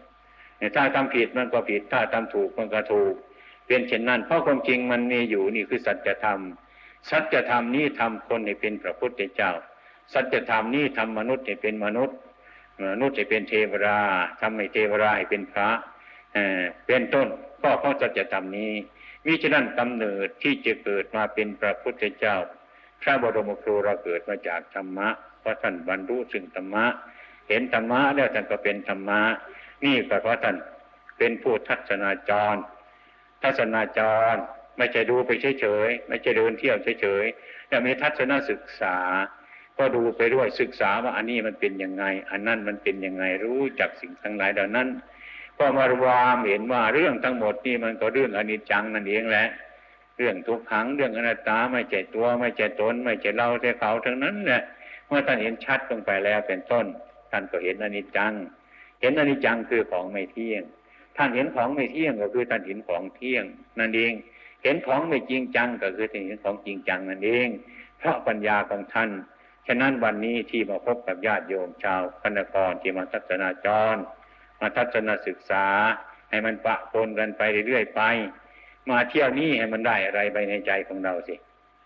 [0.77, 3.15] ถ้าทำผิดมันก็ผิด ถ้าทำถูกมันก็ถูก
[3.73, 6.41] เป็นเช่นนั้น เพราะความจริงมันมีอยู่นี่คือสัจธรรม
[7.11, 9.53] สัจธรรมนี้ทำคนให้เป็นพระพุทธเจ้า
[10.13, 12.17] สัจธรรมนี้ทำมนุษย์ให้เป็นมนุษย์
[12.93, 14.01] มนุษย์ให้เป็นเทวรา
[14.41, 15.69] ทำให้เทวราให้เป็นพระ
[16.87, 17.29] เป็นต้น
[17.63, 18.73] ก็เพราะสัจธรรมนี้
[19.25, 22.37] มิฉะนั้นกำเนิดที่จะเกิดมาเป็นพระพุทธเจ้า
[23.03, 25.09] พระบรมครูเราเกิดมาจากธรรมะ
[25.41, 26.85] เพราะท่านบรรลุซึ่งธรรมะ
[27.49, 29.21] เห็นธรรมะแล้วท่านก็เป็นธรรมะ
[29.85, 30.57] นี่ก็เพราะท่าน
[31.19, 32.57] เป็นผู้ทัศนาจร
[33.43, 34.01] ทัศนาจ
[34.35, 34.37] ร
[34.79, 38.97] ไม่ใช่ดูไปเฉยๆไม่ใช่เดินเที่ยวเฉยๆแต่มีทัศนศึกษา
[39.79, 44.89] ก็ดูไปด้วยศึกษาว่าอันนี้มันเป็นยังไง อันนั้นมันเป็นยังไงรู้จักสิ่งทั้งหลายเหล่านั้น
[45.59, 49.49] ก็มารวามเห็นว่าเรื่องทั้งหมดนี่มันก็เรื่องอนิจจังนั่นเองแหละ
[50.17, 54.63] เรื่องทุกขังเรื่องอนัตตาไม่ใช่ตัวไม่ใช่ตนไม่ใช่เราแต่เขาทั้งนั้นแหละ
[55.13, 56.87] มื่อท่านเห็นชัดลงไปแล้วเป็นต้น
[57.31, 58.33] ท่านก็เห็นอนิจจัง
[59.01, 60.63] เห็นอนิจจังคือของไม่เที่ยง
[61.17, 63.45] ท่านเห็นของไม่เที่ยงก็คือท่านเห็นของเที่ยง
[63.79, 64.13] นั่นเอง
[64.63, 67.49] เห็นของไม่จริงจังก็คือท่านเห็นของจริงจังนั่นเอง
[67.99, 69.11] เพราะปัญญาของท่าน
[69.67, 73.97] ฉะนั้นวันนี้ที่มาพบกับญาติโยมชาวพนครที่มาทัศนาจร
[74.61, 75.67] มาทัศนศึกษา
[76.31, 78.03] ให้มันปะปนกันไปเรื่อยๆไป
[78.91, 81.35] มาเที่ยวนี้ให้มันได้อะไรไปในใจของเราสิ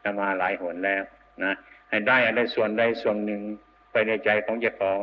[0.02, 1.02] จะมาหลายหนแล้ว
[1.44, 1.54] นะ
[1.90, 3.42] ให้ได้อะไรส่วนใดส่วนหนึ่ง
[3.92, 5.00] ไปในใจของเจ้าของ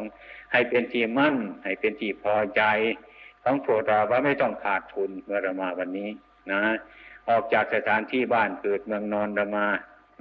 [0.51, 2.63] ให้เป็นที่มั่น ให้เป็นที่พอใจ
[3.43, 6.09] ของพวกเราว่าไม่ต้องขาดทุนเมื่อเรามาวันนี้
[6.51, 6.61] นะ
[7.29, 9.67] ออกจากสถานที่บ้านเกิดเมืองนอนเรามา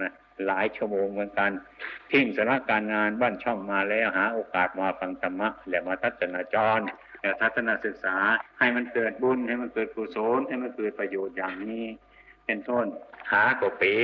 [0.01, 0.13] นะ
[0.47, 1.51] หลายชั่วโมงเหมือนกัน
[2.11, 6.81] ทิ้งสถานการงานบ้านช่องมาแล้วหาโอกาสมาฟังธรรมะแล้วมาทัศนาจร
[7.21, 8.17] แล้วทัศนศึกษา
[8.59, 11.85] ให้มันเกิดบุญให้มันเกิดกุศลให้มันเกิดประโยชน์อย่างนี้
[12.47, 12.87] เป็นต้น
[13.33, 13.95] ขาก็เป๋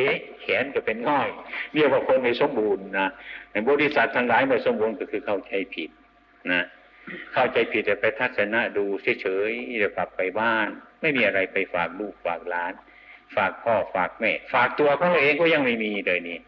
[0.40, 1.28] แขนก็เป็นง่อย
[1.74, 3.08] เรียกว่าคนไม่สมบูรณ์นะ
[3.50, 5.90] ในบริษัททั้งหลายไม่สมบูรณ์ก็คือเข้าใจผิด
[6.52, 6.64] นะ
[7.32, 8.84] เข้าใจผิดแต่ไปทัศนะดู
[9.22, 10.68] เฉยๆเดี๋ยวกลับไปบ้าน
[11.00, 12.72] ไม่มีอะไรไปฝากลูกฝากหลาน
[13.36, 16.38] ฝากพ่อฝากแม่ฝากตัวเขาเองก็ยังไม่มีเลยนี่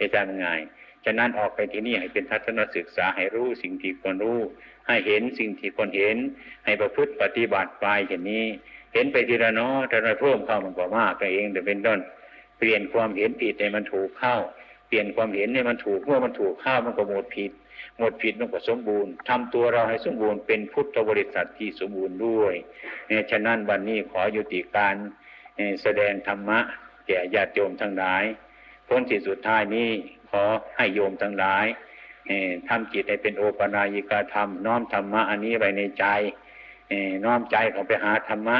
[0.00, 0.48] จะทำไง
[1.04, 4.40] ฉะนั้นออกไปที่นี่ให้เป็นทัศนศึกษาให้รู้สิ่งที่ควรรู้
[4.86, 6.16] ให้เห็นสิ่งที่ควรเห็น
[6.64, 8.46] ให้ประพฤติปฏิบัติไปอย่างนี้
[8.94, 11.98] เห็นไปทีละน้อแต่เราเพิ่มเข้ามันก็มากไปเองแต่เป็นต้น
[12.58, 14.36] เปลี่ยนความเห็นผิดให้มันถูกเข้า
[14.88, 17.50] เปลี่ยนความเห็นให้มันถูกเมื่อมันถูกเข้ามันก็หมดผิด
[17.98, 22.54] หมดผิดมันก็สมบูรณ์ทำตัวเราให้สมบูรณ์เป็นพุทธบริษัทที่สมบูรณ์ด้วย
[23.06, 24.94] เนี่ยฉะนั้นวันนี้ขอยุติการ
[25.82, 26.58] แสดงธรรมะ
[27.06, 28.24] แก่ญาติโยมทั้งหลาย
[28.88, 29.90] พ้นที่สุดท้ายนี้
[30.30, 30.42] ขอ
[30.76, 31.66] ให้โยมทั้งหลาย
[32.68, 36.04] ทำจิตให้เป็นโอปนายิกาธรรม น้อมธรรมะอันนี้ไว้ในใจ
[37.24, 38.58] น้อมใจของไปหาธรรมะ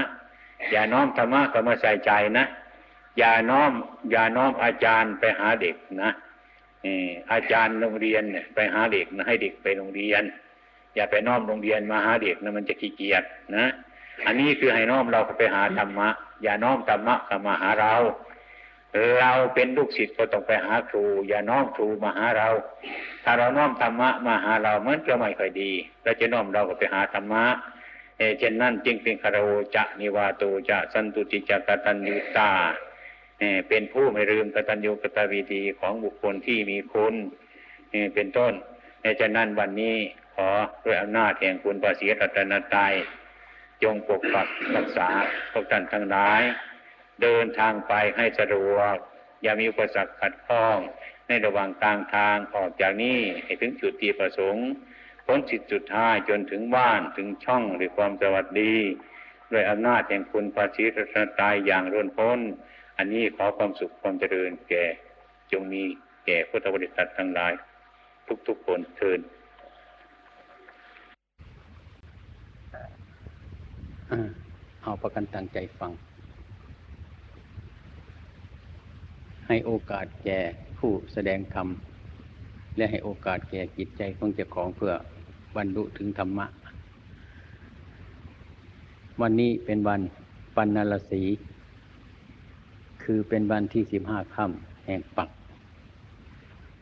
[0.72, 2.46] อย่าน้อมธรรมะก็มาใส่ใจนะ
[3.18, 3.70] อย่าน้อม
[4.10, 6.12] อย่าน้อมอาจารย์ไปหาเด็กนะ
[7.32, 10.22] อาจารย์โรงเรียนเนี่ยไปหาเด็กนะให้เด็กไปโรงเรียน
[10.94, 13.24] อย่าไปน้อมโรงเรียนมาหาเด็กนะมันจะขี้เกียจ
[13.56, 13.66] นะ
[14.26, 16.08] อันนี้คือให้น้อมเราไปหาธรรมะ
[16.42, 17.94] อย่าน้อมธรรมะเข้ามาหาเรา
[19.20, 22.48] เราเป็นลูกศิษย์ก็ต้องไปหาครู อย่าน้อมครูมาหาเรา
[23.24, 27.44] ถ้าเราน้อมธรรมะมาหาเรามันจะไม่ค่อยดีเราจะน้อมเราก็ไปหาธรรมะ
[28.18, 32.50] เอเช่นนั้นจึงเป็นคารโอจะนิวาโตจะสันตุติจะกตัญญูตา
[33.68, 37.14] เป็นผู้ไม่ลืมกตัญญูกตวิธีของบุคคลที่มีคุณ
[38.14, 38.52] เป็นต้น
[39.02, 39.96] ในฉะนั้นวันนี้
[40.34, 40.48] ขอ
[40.84, 42.94] ด้วยอำนาจแห่งคุณพระศรีรัตนตรัย
[43.82, 45.08] จงปกปักรักษา
[45.52, 46.42] พวกท่านทั้งหลาย
[47.22, 48.94] เดินทางไปให้สะดวก
[49.42, 50.78] อย่ามีอุปสรรคขัดข้อง
[51.28, 54.66] ในระหว่างกลางทางออกจากนี้ให้ถึงจุดที่ประสงค์
[55.26, 58.74] พ้นจิตจุดท้ายจนถึงบ้านถึงช่องหรือความสวัสดี
[59.52, 62.40] ด้วยอำนาจแห่งคุณพระศรีรัตนตรัยอย่างร่นพ้น
[62.98, 64.84] อันนี้ขอความสุขความเจริญแก่
[65.52, 65.82] จงมี
[66.26, 67.52] แก่พุทธบริษัททั้งหลาย
[68.48, 69.20] ทุกๆคนเทิน
[74.82, 75.92] เอาประกันตั้งใจฟัง
[79.46, 80.40] ให้โอกาสแก่
[80.78, 81.68] ผู้แสดงธรรม
[82.76, 84.92] และให้โอกาสแก่จิตใจของเจ้าของเพื่อ
[85.56, 86.46] บรรลุถึงธรรมะ
[89.20, 90.00] วันนี้เป็นวัน
[90.56, 91.22] ปันนรสี
[93.10, 95.30] คือเป็นวันที่สิบห้าค่ำแห่งปัก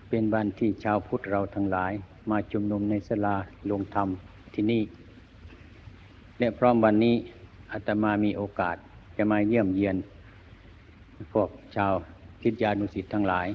[0.08, 1.92] เป็นวันที่ชาวพุทธเราทั้งหลาย
[2.30, 3.36] มาชุมนุมในสลา
[3.70, 4.08] ลงธรรม
[4.54, 4.82] ที่นี่
[6.38, 7.16] และพร้อมวันนี้
[7.72, 8.76] อาตมามีโอกาส
[9.16, 9.96] จะมาเยี่ยมเยียน
[11.32, 11.94] พวกชาว
[12.42, 13.46] ทิศยานุสิตทั้งหลาย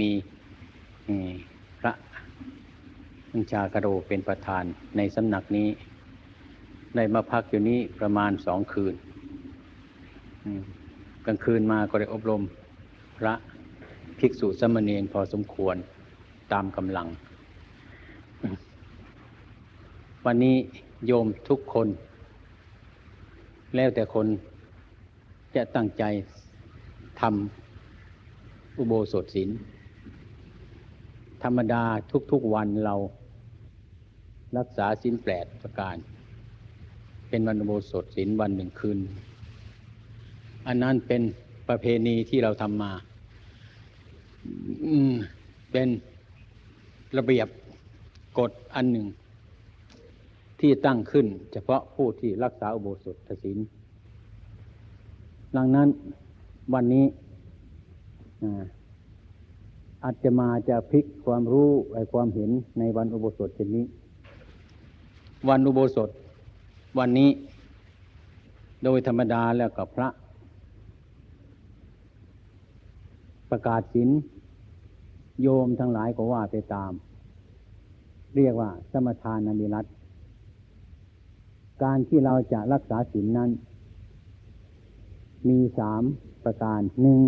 [0.00, 0.10] มี
[1.80, 1.92] พระ
[3.32, 4.64] อัญชากระโดเป็นประธาน
[4.96, 5.68] ในสำนักนี้
[6.96, 8.94] ได้มาพักอยู่นี้ประมาณสองคืน
[11.26, 12.42] กลางคืนมาก็ได้อบรม
[13.18, 13.34] พระ
[14.18, 15.76] ภิกษุสมณีนพอสมควร
[16.52, 17.08] ตามกำลัง
[20.24, 20.56] วันนี้
[21.06, 21.88] โยมทุกคน
[23.74, 24.26] แล้วแต่คน
[25.54, 26.04] จะตั้งใจ
[27.20, 29.50] ทำอุโบสถศีล
[31.42, 31.82] ธรรมดา
[32.32, 32.94] ทุกๆวันเรา
[34.56, 35.96] รักษาศีลแปดประการ
[37.28, 38.98] เป็นวันอุโบสถศีลวันหนึ่งคืน
[40.66, 41.22] อันนั้นเป็น
[41.68, 42.92] ประเพณีที่เราทำมา
[45.72, 45.88] เป็น
[47.16, 47.48] ระเบียบ
[48.38, 49.06] กฎอันหนึ่ง
[50.60, 53.58] ที่ตั้งขึ้น เฉพาะผู้ที่รักษาอุโบสถศีล
[55.56, 55.88] ดังนั้น
[56.74, 57.06] วันนี้
[60.04, 63.84] อาจจะมาจะพลิกความรู้ไอความเห็นในวันอุโบสถเช่นนี้
[65.48, 66.08] วันอุโบสถ
[66.98, 67.30] วันนี้
[68.84, 70.08] โดยธรรมดาแล้วกับพระ
[73.52, 74.10] ประกาศศีล
[75.42, 76.92] โยมทั้งหลายก็ว่าไปตาม
[78.36, 79.86] เรียกว่า สมทานามิรัต
[81.82, 83.50] การที่เราจะรักษาศีลนั้น
[85.48, 86.02] มีสาม
[86.44, 87.20] ประการหนึ่ง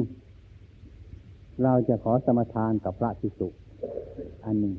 [1.62, 3.48] เราจะขอสมทานกับพระภิกษุ
[4.44, 4.74] อันหนึ่ง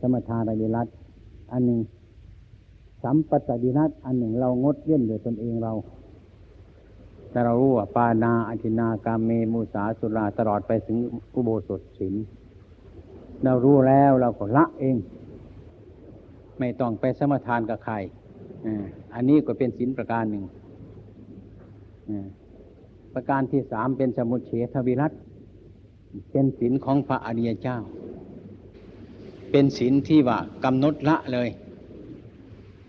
[0.00, 0.86] สมทานนามิรัต
[1.52, 1.80] อันหนึ่ง
[3.02, 5.72] สัมปัตดินัตอันหนึ่งเรางดเว้นโดยตนเองเรา
[7.30, 10.98] แต่เรารู้ว่าปานาอธินากามเมมุสาสุราตลอดไปถึง
[11.34, 12.14] อุโบสถศีล
[13.44, 14.96] เรารู้แล้วเราก็ละเอง
[16.58, 17.94] ไม่ต้องไปสมทานกับใคร
[19.14, 20.44] อันนี้ก็เป็นศีลประการหนึ่ง
[23.14, 25.12] ประการที่สามเป็นสมุทเฉทวิรัต
[26.30, 27.78] เป็นศีลของพระอริยเจ้า
[29.50, 31.48] เป็นศีลที่ว่ากำหนดละเลย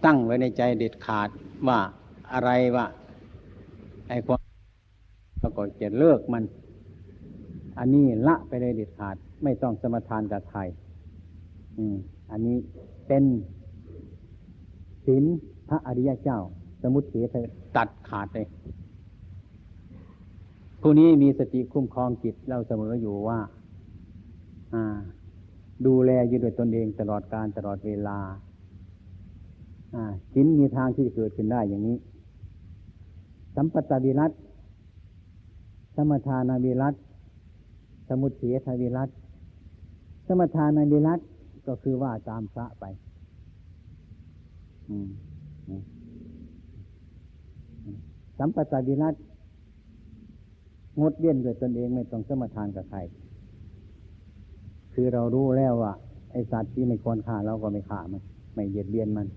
[0.05, 1.29] ตั้งไว้ในใจเด็ดขาด
[1.67, 1.79] ว่า
[2.33, 2.85] อะไรว่า
[4.11, 4.41] ไอ้ความ
[5.41, 6.43] แล้วก็จะเลิกมัน
[7.79, 10.59] อันนี้ละไปเลยเด็ดขาด ไม่ต้องสมทานกับใคร
[11.77, 11.95] อืม
[12.31, 12.57] อันนี้
[13.07, 13.23] เป็น
[15.05, 15.23] ศีล
[15.69, 16.39] พระอริยเจ้า
[16.81, 17.35] สมุทเถท
[17.77, 18.47] ตัดขาดเลย
[20.81, 23.39] ผู้นี้มีสติคุ้มครองจิตเราเสมออยู่ว่า
[24.73, 24.83] อ่า
[25.85, 28.19] ดูแลอยู่ด้วยตนเองตลอดการตลอดเวลา
[29.95, 31.97] อ่าศีลมีทางที่จะเกิดขึ้นได้อย่างนี้
[33.55, 34.31] สัมปตวิรัต
[35.95, 36.95] สมทานาวิรัต
[38.07, 39.09] สมุทเฉทวิรัต
[40.27, 41.19] สมทานาวิรัต
[41.67, 42.85] ก็คือว่าตามพระไป
[48.37, 49.15] สัมปตวิรัต
[50.99, 52.99] งดเลี่ยนด้วยตนเองไม่ต้องสมทานกับใคร
[54.93, 55.93] คือเรารู้แล้วว่า
[56.31, 58.21] ไอสัตว์ที่ไม่ควรฆ่าเราก็ไม่ฆ่ามัน
[58.55, 59.27] ไม่เยียดเบียนมัน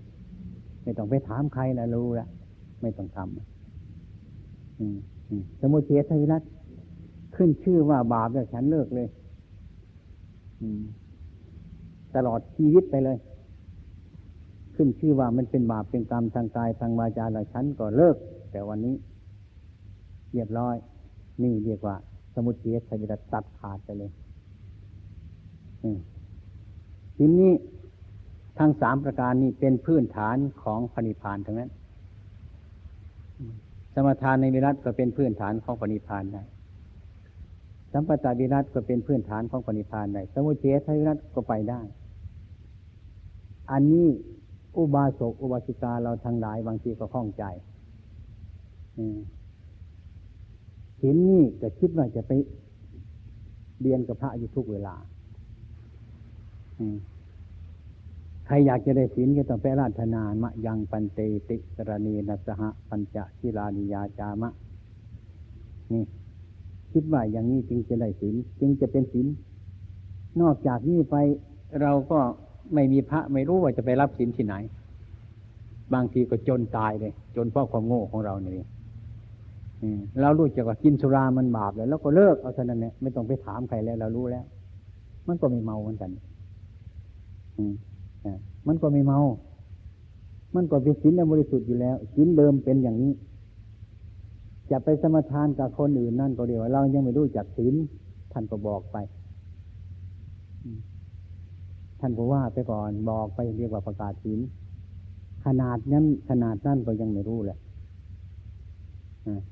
[0.83, 2.27] ไม่ต้องไปถามใครนะรู้แล้ว
[2.81, 3.54] ไม่ต้องทำ
[5.59, 6.43] สมุทเฉทวิรัต
[7.35, 9.07] ขึ้นชื่อว่าบาปแล้วฉันเลิกเลย
[12.15, 13.17] ตลอดชีวิตไปเลย
[14.75, 18.15] ขึ้นชื่อว่ามันเป็นบาปเป็นกรรมทางกายทางวาจาแล้วฉันก็เลิก
[18.51, 18.95] แต่วันนี้
[20.33, 20.75] เรียบร้อย
[21.43, 21.95] นี่เรียกว่า
[22.33, 24.11] สมุทเฉทวิรัตตัดขาดไปเลย
[27.17, 27.51] ทีนี้
[28.59, 31.71] ทั้งสามประการนี้เป็นพื้นฐานของพระนิพพานทั้งนั้น
[33.95, 36.43] สมทานในวิรัตก็เป็นพื้นฐานของพระนิพานได้
[37.91, 41.81] สัมปตาวิรัตก็เป็นพื้นฐานของพระนิพานได้ สมุเฉทวิรัตก็ไปได้
[43.71, 44.07] อันนี้
[44.77, 47.43] อุบาสกอุบาสิกาเราทั้งหลายบางทีก็ข้องใจ
[50.99, 52.31] ศีลนี่ก็คิดว่าจะไป
[53.81, 54.95] เรียนกับพระอยู่ทุกเวลา
[58.45, 64.49] ใครอยากจะได้ศีลก็ต้องไปราธนามะยังปันเตติสรณีนัสหะปัญจศิลานิยาจามะ
[65.93, 66.03] นี่
[66.91, 69.27] คิดว่าอย่างนี้จึงจะได้ศีลจึงจะเป็นศีล
[70.41, 71.15] นอกจากนี้ไป
[71.81, 72.19] เราก็
[72.73, 74.55] ไม่มีพระไม่รู้ว่าจะไปรับศีลที่ไหน
[75.93, 78.67] บางทีก็จนตายเลย จนเพราะความโง่ของเราเนี่ย
[80.21, 84.45] เรารู้จักว่ากินสุรามันบาปแล้วแล้วก็เลิกเอาเท่านั้นเนี่ยไม่ต้องไปถามใครแล้ว เรารู้แล้ว
[85.27, 86.09] มันก็ไม่เมาเหมือนกัน
[87.57, 87.73] อืม
[88.67, 89.19] มันก็ไม่เมา
[90.55, 93.13] มันก็เป็นศีลบริสุทธิ์อยู่แล้วศีลเดิมเป็นอย่างนี้
[94.71, 97.73] จะไปสมทานกับคนอื่นนั่นก็เดียวเรายังไม่รู้จักศีล
[98.31, 98.97] ท่านก็บอกไป
[101.99, 104.39] ท่านก็ว่าไปก่อนบอกไปเรียกว่าประกาศศีล
[105.45, 107.57] ขนาดนั้นขนาดนั้นก็ยังไม่รู้แหละ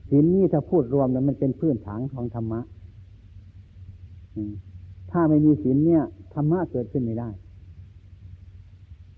[0.10, 2.62] ศีลนี้ถ้าพูดรวมแล้วมันเป็นพื้นฐานของธรรมะ
[5.12, 7.30] ถ้าไม่มีศีลเนี่ยธรรมะเกิดขึ้นไม่ได้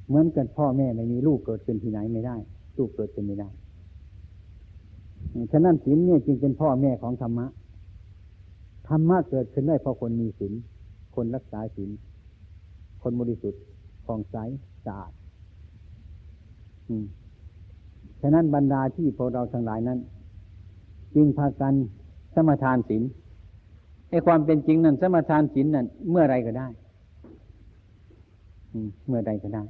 [0.07, 2.35] เหมือนกันพ่อแม่ไม่มีลูกเกิดขึ้นที่ไหนไม่ได้
[2.77, 3.49] ลูกเกิดขึ้นไม่ได้
[5.51, 7.45] ฉะนั้นศีลเนี่ยจึงเป็นพ่อแม่ของธรรมะ
[8.87, 10.53] ธรรมะเกิดขึ้นได้เพราะคนมีศีล
[11.15, 11.89] คนรักษาศีล
[13.01, 13.61] คนบริสุทธิ์
[14.05, 14.35] ผ่องใส
[14.85, 15.11] สะอาด
[18.21, 19.99] ฉะนั้นบรรดาที่พวกเราทั้งหลายนั้น
[21.15, 21.73] จึงพากัน
[22.33, 23.03] สมทานศีล
[24.09, 26.67] ไอความเป็นจริงนั้นสมทานศีลนั้นเมื่อไรก็ได้
[29.07, 29.63] เมื่อใดก็ได้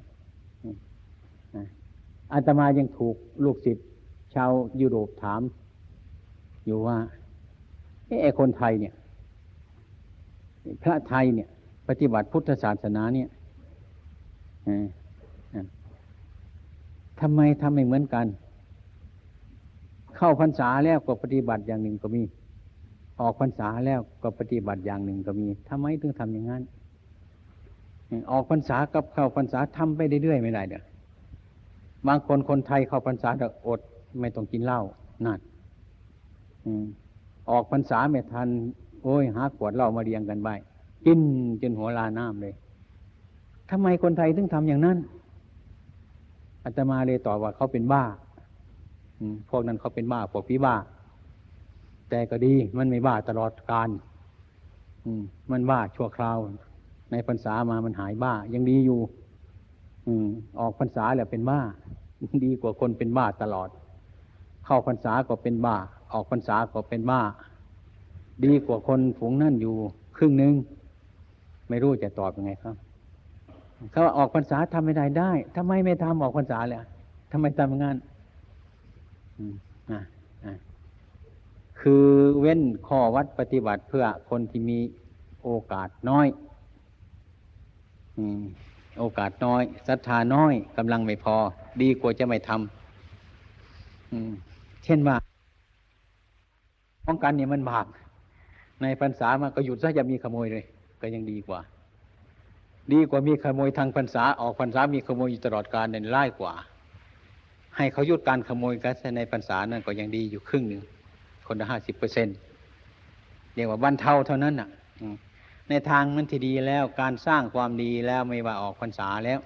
[2.34, 3.88] อาตมายังถูกลูกศิษย์
[4.34, 4.51] ชาว
[4.82, 5.41] ยุโรปถาม
[6.66, 6.97] อยู่ว่า
[8.22, 8.93] ไอ้คนไทยเนี่ย
[10.84, 11.49] พระไทยเนี่ย
[11.88, 13.30] ปฏิบัติพุทธศาสนาเนี่ย
[17.20, 18.26] ทำไมทำไม่เหมือนกัน
[20.18, 22.24] เข้าพรรษาแล้วก็ปฏิบัติอย่างหนึ่งก็มี
[23.20, 26.63] ออกพรรษาแล้วก็ปฏิบัติอย่างหนึ่งก็มีทำไมถึงทำอย่างนั้น
[28.31, 30.83] ออกพรรษากับเข้าพรรษาทำไปเรื่อยๆไม่ได้เด้อ
[32.07, 33.79] บางคนคนไทยเข้าพรรษาจะอด
[34.19, 34.81] ไม่ต้องกินเหล้า
[35.25, 35.39] นั่น
[37.49, 38.47] ออกพรรษาไม่ทัน
[39.03, 40.49] โอ้ยหาขวดเหล้ามาเรียงกันไป
[41.05, 41.19] กิน
[41.61, 42.53] จนหัวลาน้ำเลย
[43.71, 44.97] ทำไมคนไทยถึงทำอย่างนั้น
[46.63, 48.03] อาตมาเลยตอบว่าเขาเป็นบ้า
[49.49, 50.75] พวกนั้นเขาเป็นบ้าพวกพี่บ้า
[52.09, 53.89] แต่ก็ดีมันไม่บ้าตลอดการ
[55.51, 56.37] มันบ้าชั่วคราว
[57.11, 58.99] ในพรรษามามันหายบ้า ยังดีอยู่
[60.07, 60.27] อืม
[60.59, 61.61] ออกพรรษาแล้วเป็นบ้า
[62.45, 63.69] ดีกว่าคนเป็นบ้าตลอด
[64.65, 65.75] เข้าพรรษาก็เป็นบ้า
[66.13, 67.21] ออกพรรษาก็เป็นบ้า
[68.45, 69.75] ดีกว่าคนฝูงนั่นอยู่
[70.17, 70.53] ครึ่งหนึ่ง
[71.69, 72.75] ไม่รู้จะตอบยังไงครับ
[73.91, 76.79] เขาออกพรรษาทำไม่ได้ได้ทำไมไม่ทำออกพรรษาเลย
[77.31, 77.95] ทำไมทำงาน
[81.79, 82.05] คือ
[82.39, 84.79] เว้นข้อวัดปฏิบัติเพื่อคนที่มี
[85.43, 86.27] โอกาสน้อย
[88.99, 91.36] โอกาสน้อยศรัทธาน้อยกำลังไม่พอ
[91.82, 95.16] ดีกว่าจะไม่ทำเช่นว่า
[97.07, 97.86] ป้องกันเนี่ยมันบาป
[98.82, 100.63] ในพรรษามาก็หยุดซะอย่ามีขโมยเลย
[101.01, 101.59] ก็ยังดีกว่า
[102.93, 106.53] ดีกว่ามีขโมยทางพรรษาออกพรรษามีขโมยอยู่ตลอดกาลเนี่ยร้ายกว่า
[107.78, 110.82] ให้เขาหยุดการขโมยกันในพรรษานั่นก็ยังดีอยู่ครึ่งหนึ่ง
[111.47, 112.36] คนละห้าสิบเปอร์เซ็นต์
[113.55, 114.70] เรียกว่าบรรเทาเท่านั้นอะ
[115.70, 119.39] ในทางมันที่ดีแล้วการสร้างความดีแล้วไม่ว่าออกพรรษาแล้ว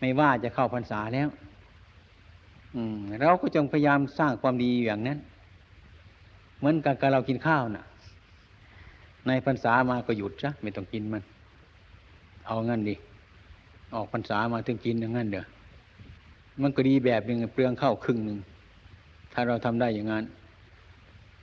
[0.00, 1.28] ไม่ว่าจะเข้าพรรษาแล้ว
[2.74, 5.18] อืมเราก็จงพยายามสร้างความดีอย่างนั้น
[6.58, 7.84] เหมือนกับเรากินข้าวน่ะ
[9.26, 11.22] ในพรรษามาก็หยุดซะไม่ต้องกินมัน
[12.46, 12.94] เอางั้นดิ
[13.94, 15.44] ออกพรรษามาถึงกินอย่างนั้นเด้อ
[16.62, 18.38] มันก็ดีแบบหนึ่งเปลืองข้าวครึ่งหนึ่ง
[19.32, 20.24] ถ้าเราทำได้อย่างนั้น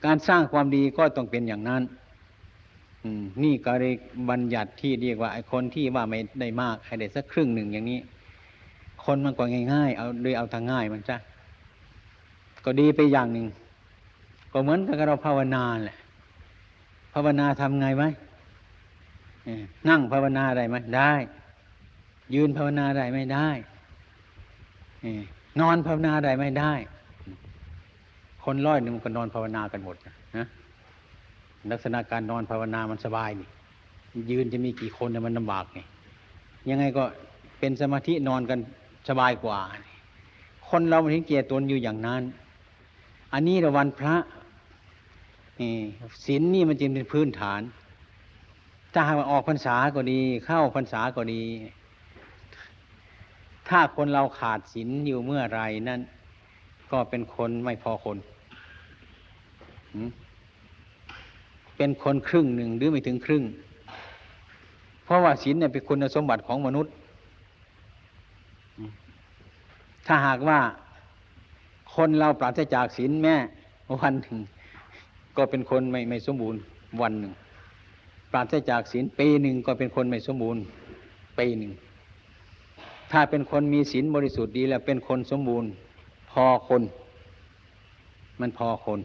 [0.04, 1.82] การสร้างความดีก็ต้องเป็นอย่างนั้น
[3.42, 3.94] นี่ก็เลย
[4.30, 8.00] บัญญัติที่เรียกว่าไอ้คนที่ว่าไม่ได้มากให้ได้สักครึ่งหนึ่งอย่างนี้
[9.04, 11.16] คนมันก็ง่ายๆเอาโดยเอาทางง่ายมันจ้ะ
[12.64, 13.46] ก็ดีไปอย่างหนึ่ง
[14.52, 15.98] ก็เหมือนกับเราภาวนาแหละ
[17.14, 18.04] ภาวนาทำไงไหม
[19.88, 21.12] นั่งภาวนาได้ไหมได้
[22.34, 23.48] ยืนภาวนาได้ไม่ได้
[25.60, 26.72] นอนภาวนาได้ไม่ได้
[28.44, 30.46] คนร้อยหนึ่งก็นอนภาวนากันหมดนะ
[31.72, 33.48] ลักษณะการนอนภาวนามันสบายนี่
[34.30, 35.78] ยืนจะมีกี่คนเนี่ยมันลำบากไง
[36.68, 37.04] ยังไงก็
[37.58, 38.58] เป็นสมาธินอนกัน
[39.08, 39.58] สบายกว่า
[40.68, 42.22] คนเราถึงเกียรตนอยู่อย่างนั้น
[43.32, 44.16] อันนี้ระวันพระ
[46.26, 47.60] ศีลนี่มันจึงเป็นพื้นฐาน
[48.92, 51.42] ถ้าหากออกพรรษาก็ดี เข้าพรรษาก็ดี
[53.68, 56.00] ถ้าคนเราขาดศีลอยู่เมื่อไรนั่น
[56.92, 58.16] ก็เป็นคนไม่พอคน
[61.76, 63.42] เป็นคนครึ่งหนึ่งหรือไม่ถึงครึ่ง
[65.04, 66.92] เพราะว่าศีลเนี่ยเป็นคุณสมบัติของมนุษย์
[70.06, 70.60] ถ้าหากว่า
[71.94, 73.36] คนเราปราศจากศีลแม่
[74.00, 74.38] วันหนึ่ง
[75.36, 76.60] ก็เป็นคนไม่ไม่สมบูรณ์
[77.02, 77.32] วันหนึ่ง
[78.30, 80.62] ปราศจากศีลปีหนึ่งก็เป็นคนไม่สมบูรณ์
[81.38, 81.72] ปีหนึ่ง
[83.12, 85.70] ถ้าเป็นคนมีศีลบริสุทธิ์ดีแล้วเป็นคนสมบูรณ์
[86.30, 86.82] พอคน
[88.40, 89.00] มันพอคน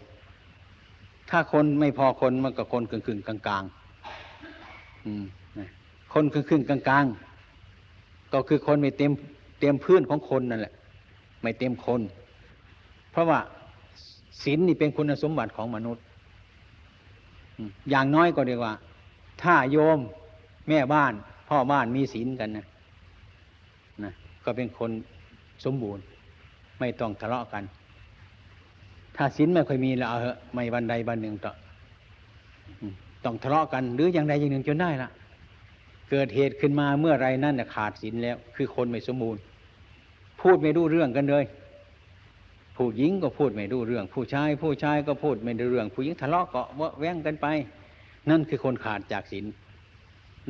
[1.32, 3.64] ถ้าคนไม่พอคนมันก็คนครึ่งครึ่งกลางกลาง
[6.14, 7.06] คนครึ่งครึ่งกลางกลาง
[8.34, 9.12] ก็คือคนไม่เต็ม
[9.60, 10.74] เต็มพื้นของคนนั่นแหละ
[11.42, 12.02] ไม่เต็มคน
[13.12, 13.40] เพราะว่า
[14.44, 16.04] ศีลนี่เป็นคุณสมบัติของมนุษย์
[17.90, 18.74] อย่างน้อยก็เรียกว่า
[19.42, 20.00] ถ้าโยม
[20.68, 21.14] แม่บ้าน
[21.50, 22.66] พ่อบ้านมีศีลกันนะ
[24.04, 24.12] นะ
[24.44, 24.92] ก็เป็นคน
[25.66, 26.04] สมบูรณ์
[26.80, 27.64] ไม่ต้องทะเลาะกัน
[29.16, 31.56] ถ้าศีลไม่ค่อยมีแล้วเอาเหอะไม่วันใดวันหนึ่งต้อง
[33.24, 35.10] ต้องทะเลาะกันหรืออย่างใดอย่างหนึ่งจนได้ละ
[36.10, 39.42] เกิดเหตุขึ้นมาเมื่อไรนั่นขาดศีลแล้ว คือคนไม่สมบูรณ์
[40.42, 41.46] พูดไม่รู้เรื่องกันเลย
[42.76, 46.62] ผู้หญิงก็พูดไม่รู้เรื่อง ผู้ชาย ผู้ชายก็พูดไม่รู้เรื่อง ผู้หญิงทะเลาะก็
[47.00, 47.48] แว้งกันไป
[48.30, 49.46] นั่นคือคนขาดจากศีล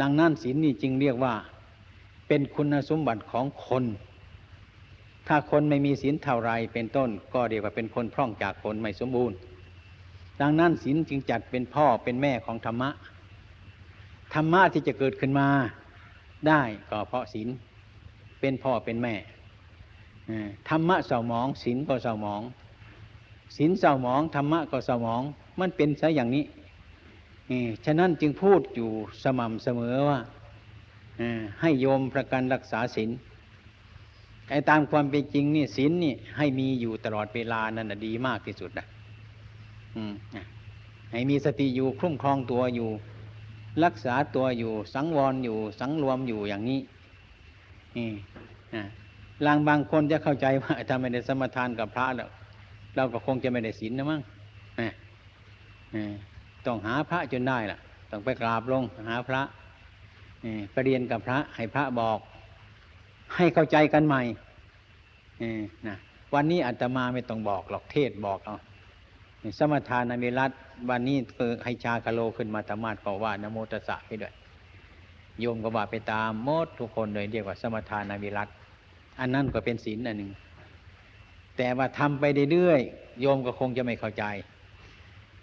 [0.01, 1.33] ดังนั้นศีลนี่จึงเรียกว่า
[2.27, 3.83] เป็นคุณสมบัติของคน
[5.27, 9.37] ถ้าคนไม่มีศีลเท่าไรเป็นต้น ก็เรียกว่าเป็นคนพร่องจากคนไม่สมบูรณ์
[10.41, 12.89] ดังนั้นศีลจึงจัดเป็นพ่อเป็นแม่ของธรรมะ
[14.33, 15.47] ธรรมะที่จะเกิดขึ้นมา
[16.47, 17.47] ได้ก็เพราะศีล
[18.39, 19.15] เป็นพ่อเป็นแม่
[20.69, 22.41] ธรรมะเศร้าหมองศีลก็เศร้าหมอง
[23.57, 25.23] ศีลเศร้าหมองธรรมะก็เศร้าหมอง
[25.59, 26.45] มันเป็นซะอย่างนี้
[27.85, 28.89] ฉะนั้นจึงพูดอยู่
[29.23, 30.19] สม่ำเสมอว่า
[31.61, 33.09] ให้โยมประกันรักษาศีล
[34.51, 38.85] ไอ้ตามความเป็นจริงนี่ศีลนี่ให้มีอยู่ตลอดเวลานั่นดีมากที่สุดนะ
[39.95, 40.13] อืม
[41.11, 42.89] ให้มีสติอยู่คุ้มครองตัวอยู่
[43.83, 46.79] รักษาตัวอยู่ สังวรอยู่ สังรวมอยู่อย่างนี้
[47.97, 48.09] นี่
[49.45, 52.29] ลางบางคนจะเข้าใจว่าถ้าไม่ได้สมทานกับพระแล้ว
[52.95, 54.21] เราก็คงจะไม่ได้ศีลนะมั้ง
[56.65, 57.77] ต้องหาพระจนได้ล่ะ
[58.11, 59.41] ต้องไปกราบลงหาพระ
[60.71, 62.19] ไปเรียนกับพระให้พระบอก
[63.35, 64.21] ให้เข้าใจกันใหม่
[65.87, 65.97] นะ
[66.33, 68.57] วันนี้อาตมาไม่ต้องบอกหรอกเทศบอกเอา
[69.59, 70.51] สมทานมิรัต
[70.89, 74.33] วันนี้คือให้ชาคาโลขึ้นมาธรรมาสก็ว่านโมตัสสะไปด้วย
[75.39, 78.47] โยมก็ว่าไปตามมดทุกคนเลยเรียกว่าสมทานมิรัต
[79.19, 80.31] อันนั้นก็เป็นศีลอันหนึ่ง
[81.57, 84.23] แต่ว่าทำไปเรื่อยๆโยมก็คงจะไม่เข้าใจ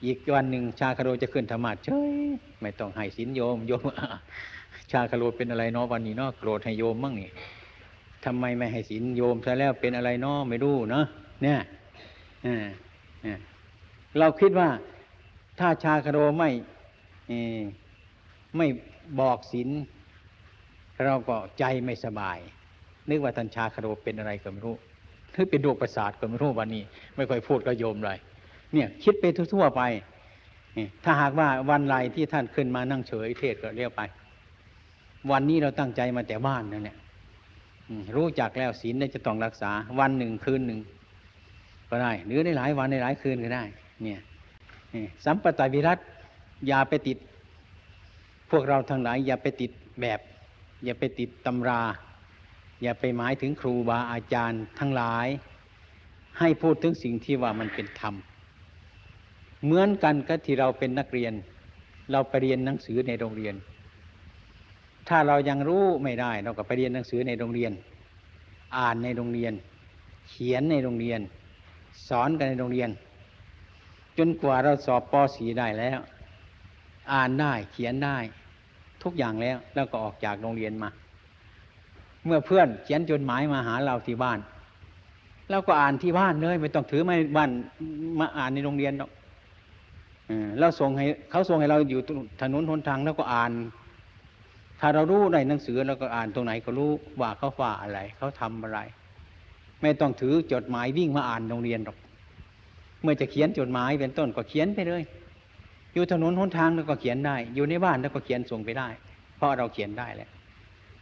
[0.04, 2.12] อีกวันหนึ่งชาคาโลจะขึ้นธรรมาเฉย
[2.60, 3.82] ไม่ต้องให้ศีลโยมโยม
[4.92, 7.30] ชาคาโลเป็นอะไรเนาะวันนี้เนาะโกรธให้โยมมั่งนี่
[8.24, 11.04] ทำไมไม่ให้ศีลโยมซะแล้วเป็นอะไรนาะไม่รู้เนาะ
[11.42, 11.60] เนี่ย
[14.18, 14.68] เราคิดว่า
[15.58, 16.50] ถ้าชาคาโลไม่
[18.56, 18.66] ไม่
[19.20, 19.68] บอกศีล
[21.04, 22.38] เราก็ใจไม่สบาย
[23.08, 24.76] นึกว่าท่านชาคาโลเป็นอะไรก็ไม่รู้
[25.32, 26.82] หรือเป็นโรคประสาทก็ไม่รู้วันนี้
[27.16, 28.18] ไม่ค่อยพูดกับโยมเลย
[28.72, 29.82] เนี่ยคิดไปทั่วๆไป
[31.04, 34.02] ถ้าหากว่าวันไรที่ท่านขึ้นมานั่งเฉยเทศก็เรียกไป
[35.30, 36.96] วันนี้เราตั้งใจมาแต่บ้านนั่นแหละ
[38.16, 39.70] รู้จักแล้วศีลเนี่ยจะต้องรักษา
[40.00, 40.80] วันหนึ่งคืนหนึ่ง
[41.90, 43.64] ก็ได้ หรือในหลายวันในหลายคืนก็ได้
[44.02, 44.20] เนี่ย
[45.24, 45.98] สัมปตาวิรัต
[46.66, 47.18] อย่าไปติด
[48.50, 49.70] พวกเราทั้งหลาย อย่าไปติด
[50.00, 50.20] แบบ
[50.84, 51.82] อย่าไปติดตำรา
[52.82, 55.26] อย่าไปหมายถึงครูบาอาจารย์ทั้งหลาย
[56.38, 58.14] ให้พูดถึงสิ่งที่ว่ามันเป็นธรรม
[59.64, 61.32] เหมือนกันกับที่เราเป็นนักเรียน
[62.12, 63.54] เราไปเรียนหนังสือในโรงเรียน
[65.08, 67.72] ถ้าเรายังรู้ไม่ได้ เราก็ไปเรียนหนังสือในโรงเรียน
[68.76, 69.52] อ่านในโรงเรียน
[70.28, 71.20] เขียนในโรงเรียน
[72.08, 72.90] สอนกันในโรงเรียน
[74.18, 75.98] จนกว่าเราสอบป .4 ได้แล้ว
[77.12, 78.18] อ่านได้เขียนได้
[79.02, 80.90] ทุกอย่างแล้วแล้วก็ออกจากโรงเรียนมา
[82.24, 84.38] เมื่อเพื่อนเขียนจดหมายมาหาเราที่บ้าน
[85.50, 87.50] เราก็อ่านที่บ้านเลยไม่ต้องถือไม้บ้าน
[88.18, 89.10] มาอ่านในโรงเรียนหรอก
[90.58, 92.00] เราส่งให้เขาส่งให้เราอยู่
[92.40, 93.52] ถนนหนทางแล้วก็อ่าน
[94.80, 98.78] ถ้าเรารู้ในหนังสือเราก็อ่านตรงไหนก็รู้ว่าเขาฝ่าอะไรเขาทำอะไร
[99.82, 101.96] ไม่ต้องถือจดหมายวิ่งมาอ่านโรงเรียนหรอก
[103.02, 105.02] เมื่อจะเขียนจดหมายเป็นต้นก็เขียนไปเลย
[105.94, 108.88] อยู่ถนนหนทางแล้วก็เขียนได้ อยู่ในบ้านแล้วก็เขียนส่งไปได้
[109.36, 110.30] เพราะเราเขียนได้แล้ว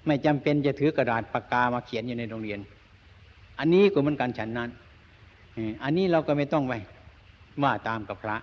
[0.06, 2.60] ไม่จำเป็นจะถือกระดาษปากกามาเขียนอยู่ในโรงเรียน
[3.58, 4.70] อันนี้ก็เหมือนกันฉันนั้น
[5.82, 6.72] อันนี้เราก็ไม่ต้องไป
[7.62, 8.36] ว่าตามกับพระ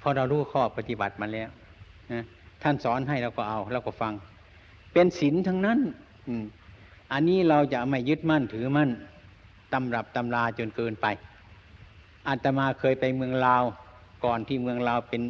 [0.00, 1.48] พราะเรารู้ข้อปฏิบัติมาแล้ว
[2.62, 4.12] ท่านสอนให้เราก็เอาเราก็ฟัง
[4.92, 5.78] เป็นศีลทั้งนั้น
[6.28, 6.44] อืม
[7.12, 8.90] อันนี้เราจะไม่ยึดมั่นถือมั่น
[9.72, 11.06] ตำรับตำราจนเกินไป
[12.28, 13.64] อาตมาเคยไปเมืองลาว
[14.24, 15.22] ก่อนที่เมืองลาวเป็น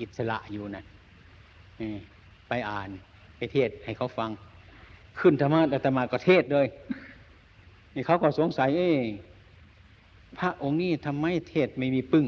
[0.00, 0.84] อิสระอยู่นะ่ะ
[2.48, 2.88] ไปอ่าน
[3.36, 4.30] ไปเทศให้เขาฟัง
[5.18, 6.66] ขึ้นธรรมะอาตมาก็เทศเลย
[7.94, 8.90] นี่เขาก็สงสัย เอ๊
[10.38, 12.26] พระองค์นี้ทำไมเทศไม่มีปึ้ง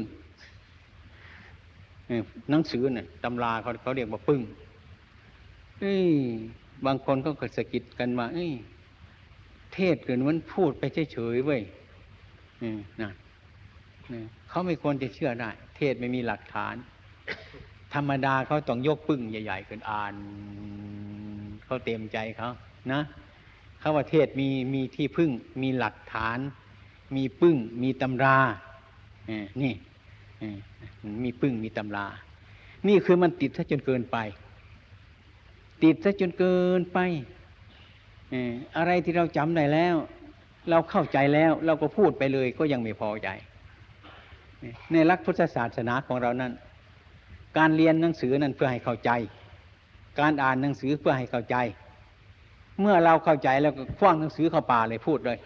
[2.49, 4.41] หนังสือเนี่ยตำราเขาเขาเรียกว่าปึ้ง
[5.81, 6.09] เอ้ย
[6.85, 8.51] บางคนก็เกิดสะกิดกันมา เอ้ย
[9.73, 11.61] เทศเกินมันพูดไปเฉยๆเว้ย
[13.01, 13.11] นะ
[14.49, 16.75] เขาไม่ควรจะเชื่อได้ เทศไม่มีหลักฐาน
[17.93, 20.13] ธรรมดาเขาต้องยกปึ้งใหญ่ๆขึ้นอ่าน
[21.65, 22.49] เขาเต็มใจเขา
[22.91, 23.01] นะ
[23.79, 25.29] เขาว่าเทศมีมีที่พึ่ง
[25.61, 26.37] มีหลักฐาน
[27.15, 28.37] มีปึ้ง มีตำรา
[29.59, 29.73] เนี่
[31.23, 32.05] มีปึ้งมีตำรา
[32.87, 34.17] นี่คือมันติดซะจนเกินไป
[35.83, 36.99] ติดซะจนเกินไป
[38.77, 39.95] อะไรที่เราจำได้แล้ว
[40.69, 43.29] เราเข้าใจแล้วเราก็พูดไปเลยก็ยังไม่พอใจ
[44.91, 46.51] ในหลักพุทธศาสนาของเรานั้น
[47.57, 49.11] การเรียนหนังสือนั้นเพื่อให้เข้าใจ
[50.19, 51.55] การอ่านหนังสือเพื่อให้เข้าใจ
[52.81, 55.37] เมื่อเราเข้าใจแล้วก็คว้างหนังสือเข้าป่าเลยพูดเลย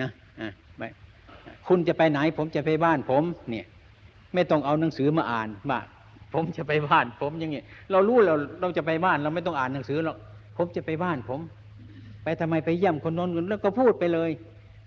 [0.00, 0.10] นะ
[0.78, 0.82] ไป
[1.68, 3.66] คุณจะไปไหนผมจะไปบ้านผม เนี่ย
[4.34, 5.80] ไม่ต้องเอาหนังสือมาอ่านว่า
[6.34, 10.16] ผมจะไปบ้าน ผมอย่างเงี้ยเรารู้เราเราจะไปบ้านเราไม่ต้องอ่านหนังสือหรอก
[10.56, 11.40] ผมจะไปบ้านผม
[12.24, 14.30] ไปทำไมไปเยี่ยมคนโน้นแล้วก็พูดไปเลย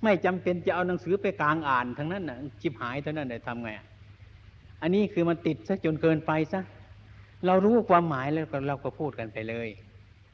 [0.04, 3.70] ไม่จำเป็นจะเอาหนังสือไปกลางอ่านทั้งนั้นนะจิบหายเท่านั้นเลยทำไง
[4.82, 6.62] อันนี้คือมันติดซะจนเกินไปซะ
[7.46, 9.68] เรารู้ความหมายแล้วเราก็พูดกันไปเลย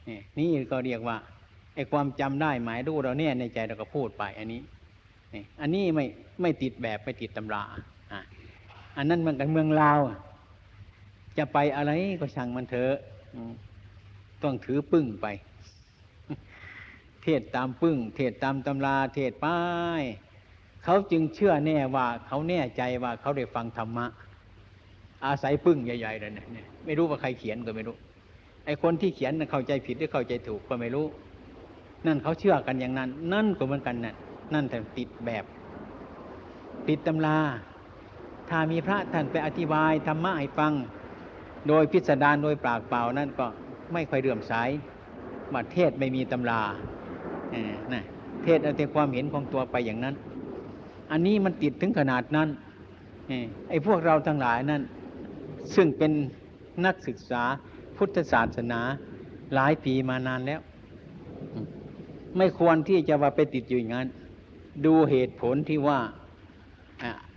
[0.08, 1.16] นี่นี่ก็เรียกว่า
[1.74, 4.60] ไอ้ความจำได้หมายรู้เราเนี่ยในใจเราก็พูดไป อันนี้
[5.34, 6.04] นี่อันนี้ไม่
[6.42, 7.62] ไม่ติดแบบไม่ติดตำรา
[8.12, 8.22] อะ
[8.96, 10.00] อันนั้นมันกันเมืองลาว
[11.38, 12.94] จะไปอะไรก็ช่างมันเถอะ
[14.42, 15.26] ต้องถือปึ้งไป
[17.22, 19.58] เทศตามปึ้ง เทศตามตำราเทศป้า
[20.00, 20.02] ย
[20.84, 24.06] เขาจึงเชื่อแน่ว่าเขาแน่ใจว่าเขาได้ฟังธรรมะ
[25.24, 27.96] อาศัยปึ้งใหญ่ๆเลยเนี่ยไม่รู้ว่าใครเขียนก็ไม่รู้
[28.64, 31.06] ไอ้คนที่เขียนเข้าใจผิดหรือเข้าใจถูกก็ไม่รู้
[32.06, 34.14] นั่นเขาเชื่อกันอย่างนั้น นั่นก็เหมือนกันนั่น
[34.54, 35.44] นั่นแต่ติดแบบ
[36.88, 37.38] ติดตำรา
[38.50, 40.72] ถ้ามีพระท่านไปอธิบายธรรมะให้ฟัง
[41.68, 43.46] โดยพิสดารโดยปากเปล่านั่นก็
[43.92, 44.52] ไม่ค่อยเลื่อมใส
[45.54, 46.62] มาเทศไม่มีตำรา
[47.52, 48.04] เออนะ
[48.44, 50.14] เทศเอาแต่ความเห็นของตัวไปอย่างนั้น
[51.10, 52.48] อันนี้มันติดถึงขนาดนั้น
[53.30, 53.32] อ
[53.68, 54.82] ไอ้พวกเราทั้งหลายนั้น
[55.74, 56.12] ซึ่งเป็น
[56.86, 57.42] นักศึกษา
[57.96, 58.80] พุทธศาสนา
[59.54, 60.60] หลายปีมานานแล้ว
[62.36, 64.08] ไม่ควรที่จะว่าไปติดอยู่อย่างนั้น
[64.86, 65.98] ดูเหตุผลที่ว่า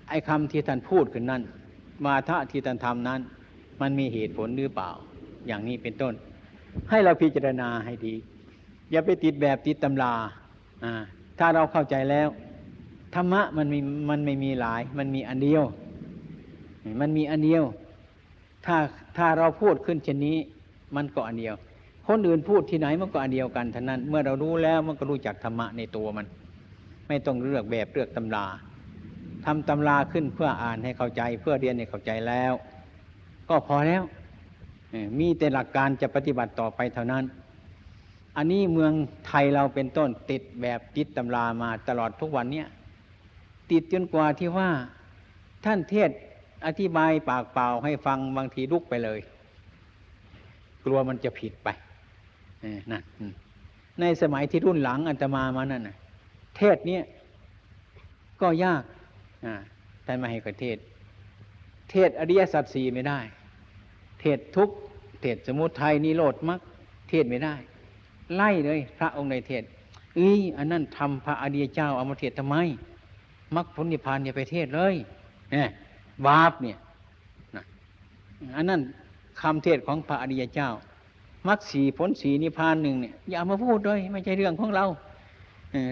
[0.09, 1.41] ไอ้คำที่ท่านพูดขึ้นนั้น
[2.05, 3.21] มาทะที่ท่านทำนั้น
[3.81, 4.89] มันมีเหตุผลหรือเปล่า
[5.47, 6.13] อย่างนี้เป็นต้น
[6.89, 8.15] ให้เราพิจารณาให้ดี
[8.91, 10.13] อย่าไปติดแบบติดตำรา
[10.83, 10.93] อ่า
[11.39, 12.27] ถ้าเราเข้าใจแล้ว
[13.15, 15.63] ธรรมะมันมีมันไม่มีหลาย มันมีอันเดียว
[17.01, 17.63] มันมีอันเดียว
[18.65, 18.77] ถ้า
[19.17, 20.37] ถ้าเราพูดขึ้นเช่นนี้
[20.95, 21.55] มันก็อันเดียว
[22.07, 26.25] คนอื่นพูดที่ไหนมันก็อันเดียวกันท่านั้น เมื่อเรารู้แล้วมันก็รู้จักธรรมะในตัวมัน
[27.07, 28.45] ไม่ต้องเลือกแบบเลือกตำรา
[29.45, 32.53] ทำตำราขึ้นเพื่ออ่านให้เข้าใจ เพื่อเรียนให้เข้าใจแล้ว
[33.49, 34.03] ก็พอแล้ว
[35.19, 37.23] มีแต่หลักการจะปฏิบัติต่อไปเท่านั้น
[38.37, 38.93] อันนี้เมือง
[39.27, 42.67] ไทยเราเป็นต้นติดแบบติดตำรามาตลอดทุกวันเนี้ย
[43.71, 44.69] ติดจนกว่าที่ว่า
[45.65, 46.09] ท่านเทศ
[46.65, 49.19] อธิบายปากเปล่าให้ฟังบางทีลุกไปเลย
[50.85, 51.67] กลัวมันจะผิดไป
[52.91, 53.03] นั่น
[53.99, 55.97] ในสมัยที่รุ่นหลังอัตมามานั่นนะ
[56.57, 57.03] เทศเนี้ย
[58.41, 58.83] ก็ยาก
[60.05, 60.77] ท่านมาให้กเทศ
[61.91, 63.19] เทศอริยสัจสี่ไม่ได้
[64.21, 64.69] เทศทุก
[65.21, 66.59] เทศสมุทัยนิโรธมรรค
[67.09, 67.55] เทศไม่ได้
[68.35, 69.63] ไล่เลย พระองค์ในเทศ
[70.15, 72.57] เอ้ยอันนั้นทำพระอริยเจ้าเอามาเทศทำไม
[73.55, 74.95] มรรคผลนิพพานอย่าไปเทศเลย
[75.51, 75.69] เนี่ย
[76.27, 76.77] บาปเนี่ย
[78.55, 78.81] อันนั้น
[79.41, 80.69] คำเทศของพระอริยเจ้า
[81.47, 84.85] มรรคสีผลสีนิพพานหนึ่งเนี่ยอย่ามาพูดเลยไม่ใช่เรื่องของเรา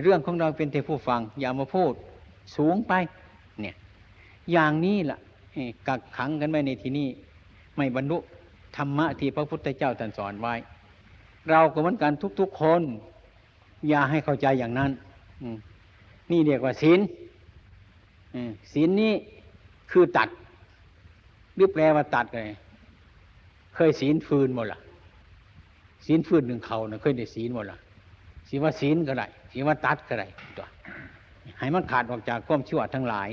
[0.03, 1.93] เรื่องของเราเป็นแต่ผู้ฟัง อย่ามาพูด
[2.55, 2.93] สูงไป
[3.61, 3.76] เนี่ย
[4.51, 5.17] อย่างนี้ล่ะ
[5.53, 7.07] เอ่อกักขังกันไว้ในที่นี้
[7.78, 8.17] ไม่บรรลุ
[8.78, 10.53] ธรรมะที่พระพุทธเจ้าตรัสสอนไว้
[11.49, 12.82] เราก็เหมือนกันทุกๆคน
[13.89, 14.91] อย่าให้เข้าใจอย่างนั้น
[16.32, 16.99] นี่เรียกว่าศีล
[18.73, 19.13] ศีลนี้
[19.91, 20.30] คือตัด
[21.55, 22.49] หรือแปลว่าตัดเลย
[23.76, 24.80] เคยศีลฟืนหมดละ
[26.05, 27.78] ศีลฟืนหนึ่งเขานะเคยได้ศีลหมดละ
[28.49, 30.67] ศีลว่าศีลก็ได้ศีลว่าตัดก็ได้ตัว
[31.59, 33.30] ให้มันขาดออกจากความชั่วทั้งหลาย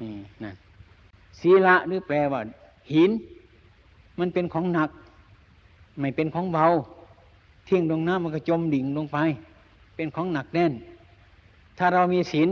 [0.00, 0.56] นี่นั่น
[1.40, 2.40] ศีละหรือแปลว่า
[2.94, 3.10] หิน
[4.20, 4.90] มันเป็นของหนัก
[5.98, 6.66] ไม่เป็นของเบา
[7.64, 9.18] เที่ยงลงน้ำมันก็จมดิ่งลงไป
[9.96, 10.72] เป็นของหนักแน่น
[11.78, 12.48] ถ้าเรามีศีล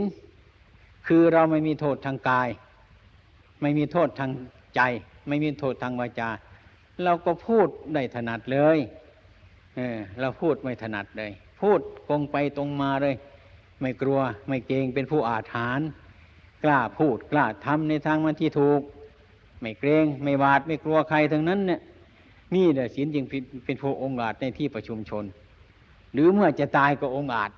[1.07, 2.49] คือเราไม่มีโทษทางกาย
[3.61, 4.31] ไม่มีโทษทาง
[4.75, 4.81] ใจ
[5.27, 6.29] ไม่มีโทษทางวาจา
[7.03, 8.77] เราก็พูดได้ถนัดเลย
[9.75, 13.15] เออเราพูดไม่ถนัดเลย พูดตรงไปตรงมาเลย
[13.81, 15.87] ไม่กลัวไม่เกรงเป็นผู้อาถรรพ์
[16.63, 18.81] กล้าพูดกล้าทำในทางมันที่ถูก
[19.61, 21.79] ไม่เกรงไม่หวาดไม่กลัวใครทั้งนั้นเนี่ย
[22.55, 23.25] นี่แหละศีลจึง
[23.65, 25.23] เป็นผู้องค์อาจในที่ประชุมชน
[26.13, 27.51] หรือเมื่อจะตายก็องค์อาจ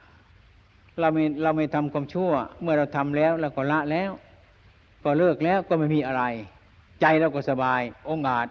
[1.00, 2.32] เราไม่เราไม่ทำความชั่ว
[2.62, 4.12] เมื่อเราทำแล้วเราก็ละแล้ว
[5.04, 6.24] ก็เลิกแล้วก็ไม่มีอะไร
[7.02, 8.48] ใจเราก็สบายองค์อาจ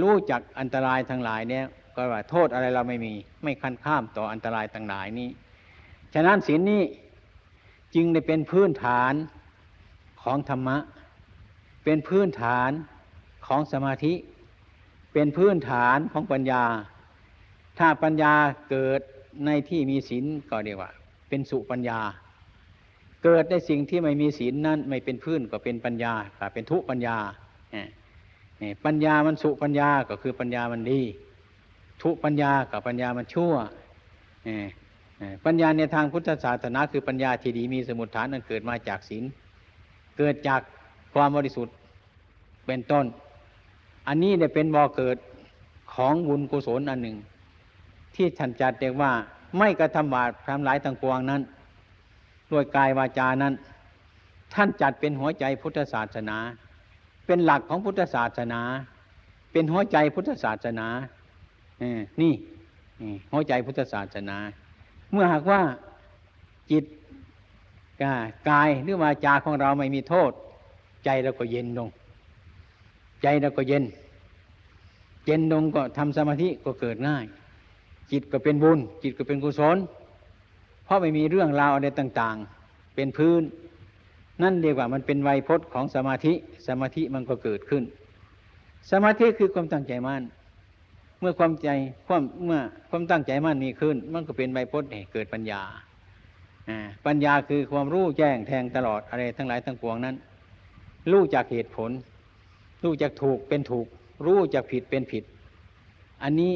[0.00, 1.64] รู้จักอันตรายทั้งหลายเนี่ย
[1.96, 5.28] ก็ว่าโทษอะไรเราไม่มีไม่คันข้ามต่ออันตรายทั้งหลายนี้
[6.14, 6.82] ฉะนั้นศีลนี้
[7.94, 9.14] จึงได้เป็นพื้นฐาน
[10.22, 10.76] ของธรรมะ
[11.92, 12.70] เป็นพื้นฐาน
[13.46, 14.14] ของสมาธิ
[15.12, 16.62] เป็นพื้นฐานของปัญญา
[17.78, 18.34] ถ้าปัญญา
[18.70, 19.00] เกิด
[19.46, 20.90] ในที่มีศีลก็เรียกว่า
[21.28, 22.00] เป็นสุปัญญา
[23.24, 27.16] เกิดในสิ่งที่ไม่มีศีลนั้นไม่เป็นพื้นก็เป็นปัญญาก็เป็นทุปัญญา
[28.84, 31.02] ปัญญามันสุปัญญาก็คือปัญญามันดี
[32.02, 33.54] ทุปัญญากับปัญญามันชั่ว
[35.44, 39.24] ปัญญาในทางพุทธศาสนาคือปัญญาที่ดีมีสมุทฐานนั้นเกิดมาจากศีล
[40.18, 40.60] เกิดจาก
[41.14, 41.74] ความบริสุทธิ์
[42.70, 43.06] เป็นต้น
[44.08, 45.16] อันนี้เนี่ยเป็นบ่อเกิด
[45.94, 47.16] ของบุญกุศลอันหนึ่ง
[48.14, 49.12] ที่ท่านจัดเรียกว่า
[49.58, 51.42] ไม่กระทำบาปทำหลายต่างปวงนั้น
[52.50, 53.54] ด้วยกายวาจานั้น
[54.54, 56.36] ท่านจัดเป็นหัวใจพุทธศาสนา
[57.26, 58.60] เป็นหลักของพุทธศาสนา
[59.52, 60.86] เป็นหัวใจพุทธศาสนา
[61.78, 62.32] เออนี่
[63.32, 64.36] หัวใจพุทธศาสนา
[65.12, 65.60] เมื่อหากว่า
[66.70, 66.84] จิต
[68.48, 70.30] กายหรือวาจาของเราไม่มีโทษ
[71.04, 71.88] ใจเราก็เย็นลง
[73.22, 73.84] ใจเราก็เย็น
[75.26, 77.24] เย็นลงก็ทำสมาธิก็เกิดง่าย
[78.10, 79.76] จิตก็เป็นบุญ จิตก็เป็นกุศล
[80.84, 83.42] เพราะไม่มีเรื่องราวอะไรต่าง ๆ เป็นพื้น
[84.42, 86.32] นั่นเรียกว่ามันเป็นไวยพจน์ของสมาธิ
[86.66, 87.82] สมาธิมันก็เกิดขึ้น
[88.90, 90.22] สมาธิคือความตั้งใจมั่น
[91.20, 91.68] เมื่อความใจ
[92.06, 92.60] ความเมื่อ
[92.90, 95.62] ความตั้งใจมั่นมีขึ้น มันก็เป็นไวยพจน์เกิดปัญญา
[97.06, 100.16] ปัญญาคือความรู้แจ้งแทงตลอดอะไรทั้งหลายทั้งปวงนั้น
[101.12, 101.90] รู้จากเหตุผล
[102.84, 103.86] รู้จากถูกเป็นถูก
[104.26, 105.24] รู้จากผิดเป็นผิด
[106.22, 106.52] อันนี้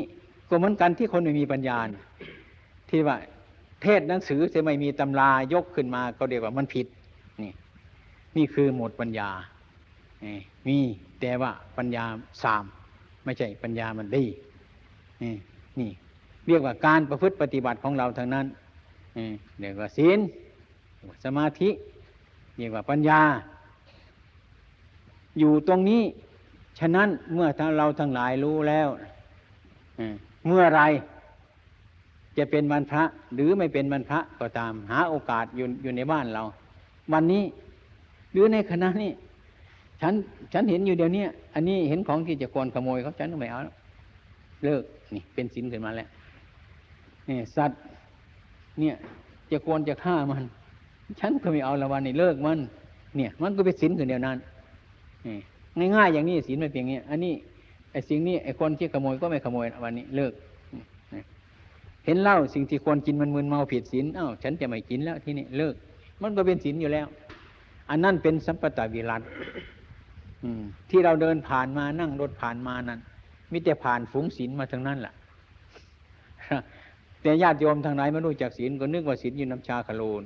[0.49, 1.79] ก็เหมือนกันที่คนไม่มีปัญญา
[2.91, 3.16] ที่ว่า
[3.83, 6.87] เทศหนังสือจะไม่มีตำรายกขึ้นมาก็เรียกว่ามันผิด
[7.43, 7.53] นี่
[8.37, 9.31] นี่คือหมดปัญญา
[10.25, 10.79] นี่มี
[11.20, 12.05] แต่ว่าปัญญา
[12.43, 12.64] สาม
[13.25, 14.25] ไม่ใช่ปัญญามันดี
[15.22, 15.91] นี่
[16.47, 18.47] เรียกว่าการประพฤติปฏิบัติของเราทางนั้น
[19.61, 20.18] เรียกว่าศีล
[21.25, 21.70] สมาธิ
[22.57, 23.20] เรียกว่าปัญญา
[25.39, 26.03] อยู่ตรงนี้
[26.78, 28.89] ฉะนั้นเมื่อเราทั้งหลายรู้แล้ว
[30.47, 30.82] เมื่อไร
[32.39, 33.05] จะเป็นวันพระ
[33.35, 36.43] หรือไม่เป็นวันพระก็ตาม หาโอกาสอยู่อยู่ในบ้านเรา
[37.12, 37.45] วันนี้
[38.32, 39.12] หรือในคณะนี้
[40.01, 40.14] ฉัน
[40.53, 41.24] ฉันเห็นอยู่เดี๋ยวนี้
[41.55, 43.74] อันนี้เห็นของที่จะกนขโมยเขาฉันก็ไม่เอาแล้ว
[44.64, 44.82] เลิก
[45.14, 46.09] นี่เป็นศีลขึ้นมาแล้ว
[47.28, 47.80] นี่สัตว์
[48.80, 48.95] เนี่ย
[49.51, 50.43] จะกนจะฆ่ามัน
[51.20, 52.59] ฉันก็ไม่เอาละวันนี้เลิกมัน
[53.16, 54.37] เนี่ย มันก็เป็นศีลขึ้นเดียวนั้น
[55.27, 57.35] นี่ง่ายๆอย่างนี้ศีลไม่เพียงนี้อันนี้
[57.93, 60.33] ไอ้สิ่งนี้ไอ้คนที่ขโมยก็ไม่ขโมยวันนี้เลิก
[62.05, 65.75] เห็นเหล้าสิ่งที่ควรกินมันมึนเมาผิดศีลอ้าวฉันจะไม่กินแล้วที่นี่เลิก
[66.22, 67.07] มันก็เป็นศีลอยู่แล้ว
[67.91, 69.22] อันนั้นเป็นสัมปตาวิรัต
[70.91, 73.01] ที่เราเดินผ่านมานั่งรถผ่านมานั้น
[73.53, 75.14] มิแต่ผ่านฝูงศีลมาทั้งนั้นแหละ
[77.22, 80.22] แต่ญาติโยมทางไหนไม่รู้จักศีลก็นึกว่าศีลอยู่น้ำชาคาโลน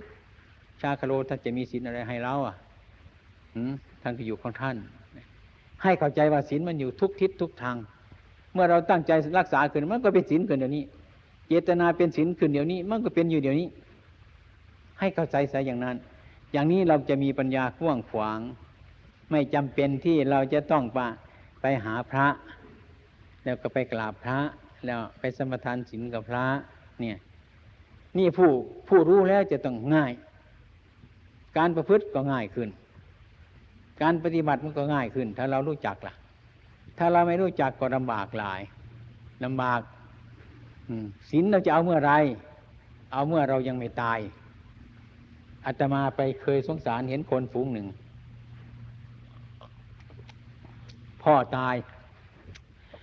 [0.83, 2.55] ชาคาโลท่านจะมีศีลอะไรให้เราอะ
[4.03, 4.77] ท่านก็อยู่ของท่าน
[5.83, 7.77] ให้เข้าใจว่าศีลมันอยู่ทุกทิศทุกทาง
[8.53, 10.85] เมื่อเราตั้งใจรักษาขึ้นมันก็เป็นศีลขึ้นเดี๋ยวนี้
[11.49, 13.69] เจตนาเป็นศีลขึ้นเดี๋ยวนี้ มันก็เป็นอยู่เดี๋ยวนี้
[14.99, 15.97] ให้เข้าใจซะอย่างนั้น
[16.53, 18.41] อย่างนี้เราจะมีปัญญากว้างขวาง
[19.31, 20.99] ไม่จำเป็นที่เราจะต้องไป
[21.61, 22.27] ไปหาพระ
[23.45, 24.39] แล้วก็ไปกราบพระ
[24.87, 26.45] แล้วไปสมทานศีลกับพระ
[27.01, 27.17] เนี่ย
[28.19, 28.51] นี่ผู้
[28.89, 30.13] ผู้รู้แล้วจะต้องง่าย
[31.57, 32.69] การประพฤติก็ง่ายขึ้น
[34.03, 36.15] การปฏิบัติมันก็ง่ายขึ้น ถ้าเรารู้จักล่ะ
[36.99, 38.61] ถ้าเราไม่รู้จักก็ลำบากหลาย
[39.45, 39.81] ลำบาก
[41.31, 42.13] ศีลเราจะเอาเมื่อไร
[43.13, 44.19] เอาเมื่อเรายังไม่ตาย
[45.67, 47.87] อาตมาไปเคยสงสารเห็นคนฝูงหนึ่ง
[51.23, 51.75] พ่อตาย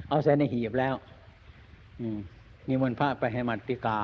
[0.10, 0.96] เอาใส่ในหีบแล้ว
[2.68, 4.00] นิมนต์พระไปให้มัติกา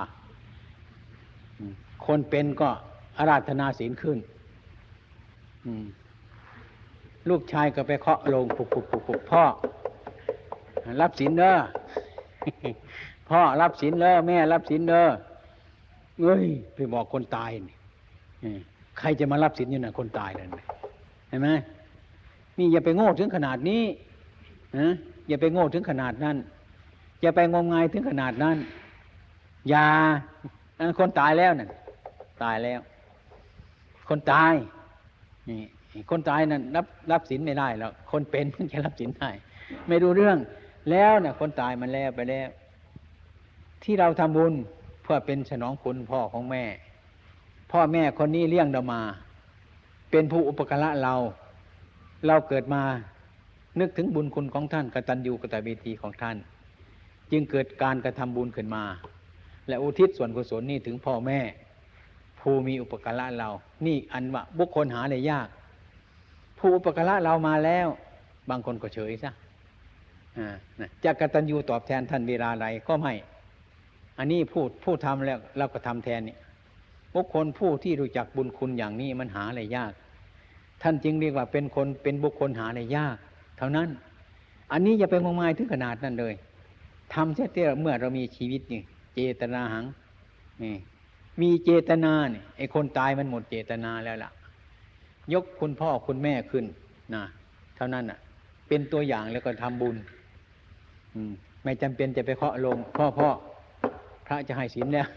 [2.06, 2.70] คนเป็นก็
[3.18, 4.18] อาราธนาศีลขึ้น
[7.30, 9.44] ลูกชายก็ไปเคาะลงปุกปุกปุกปุกพ่อ
[11.02, 11.56] รับศีลเด้อ
[13.30, 15.06] พ่อรับศีลเด้อแม่รับศีลเด้อ
[16.22, 16.46] เอ้ย
[16.76, 18.56] ไปบอกคนตายนี่
[19.00, 20.48] ใครจะมารับศีลอยู่น่ะคนตายเลย
[21.30, 21.50] เห็นไหม
[22.58, 23.84] นี่อย่าไปโง่ถึงขนาดนี้
[24.78, 24.88] นะ
[25.28, 26.38] อย่าไปโง่ถึงขนาดนั้น
[27.22, 28.58] อย่าไปงมงายถึงขนาดนั้น
[29.70, 29.86] อย่า
[31.00, 31.70] คนตายแล้วนั่น
[32.44, 32.80] ตายแล้ว
[34.10, 34.54] คนตาย
[35.50, 35.62] นี่
[36.10, 39.30] คนตายนั่นรับรับศีลไม่ได้แล้วคนเป็นเพิ่งจะรับศีลได้
[39.88, 40.38] ไม่รู้เรื่อง
[40.90, 42.50] แล้วเนี่ยคนตายมันแล้วไปแล้ว
[43.84, 44.54] ที่เราทำบุญ
[45.04, 46.64] เพื่อเป็นฉนองคุณพ่อของแม่
[47.72, 49.02] พ่อแม่คนนี้เลี้ยงเรามา
[50.12, 51.16] เป็นผู้อุปการะเรา
[52.28, 52.84] เราเกิดมา
[53.80, 56.38] นึกถึงบุญคุณของท่านกตัญญูกตเวทีของท่าน
[57.32, 58.84] จึงเกิดการกระทำบุญขึ้นมา
[59.68, 61.40] และอุทิศส่วนกุศลนี่ถึงพ่อแม่
[62.40, 63.50] ผู้มีอุปการะเรา
[63.86, 65.48] นี่อันว่าบุคคลหาได้ยาก
[66.62, 67.88] ผู้อุปการะเรามาแล้ว
[68.50, 69.32] บางคนก็เฉยซะ
[71.04, 73.14] จะกตัญญูตอบแทนท่านเวลาใดก็ไม่
[74.18, 76.40] อันนี้พูดผู้ทำแล้วเราก็ทำแทนเนี่ย
[77.14, 79.92] บุคคลผู้ที่รู้จักบุญคุณอย่างนี้มันหาอะไรยาก
[80.82, 83.18] ท่านจึงเรียกว่าเป็นคนเป็นบุคคลหาอะไรยาก
[83.58, 83.90] เท่านั้น
[84.72, 86.34] อันนี้อย่าไปงมงายถึงขนาดนั้นเลย
[87.14, 88.82] ทำเสียเตี้เมื่อเรามีชีวิตนี่
[89.16, 89.86] เจตนาหัง
[90.64, 90.76] นี่
[91.42, 94.32] มีเจตนาเนี่ยไอ้คนตายมันหมดเจตนาแล้วล่ะ
[95.34, 96.66] ยกคุณพ่อคุณแม่ขึ้น
[97.16, 97.24] นะ
[97.76, 98.20] เท่านั้นอะ
[98.68, 99.96] เป็นตัวอย่างแล้วก็ทำบุญ
[101.16, 101.32] อืม
[101.64, 103.30] ไม่จำเป็นจะไปเคาะลง พ่อพ่อ
[104.28, 105.08] พระจะให้ศีลแล้ว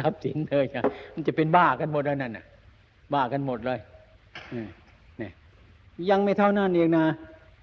[0.00, 0.80] รับศีลเลยจ้ะ
[1.14, 2.44] มันจะเป็นบ้ากันหมดแล้วนั่นน่ะ
[3.14, 3.78] บ้ากันหมดเลย
[5.20, 5.30] นี่
[6.10, 7.04] ยังไม่เท่านั้นเองนะ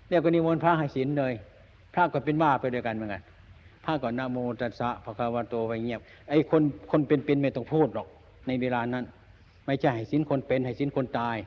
[0.10, 1.34] เรียกว่านิมนต์พระให้ศีลเลย
[1.94, 3.22] พระก็เป็นบ้าไปด้วยกันเหมือนกัน
[3.86, 8.08] พระก่อนนะโมตัสสะภะคะวะโตไปเงียบ ไอ้คนคนเป็นๆไม่ต้องพูดหรอก
[8.48, 9.06] ในเวลานั้น
[9.66, 11.38] ไม่ใช่ให้ศีลคนเป็นให้ศีลคนตาย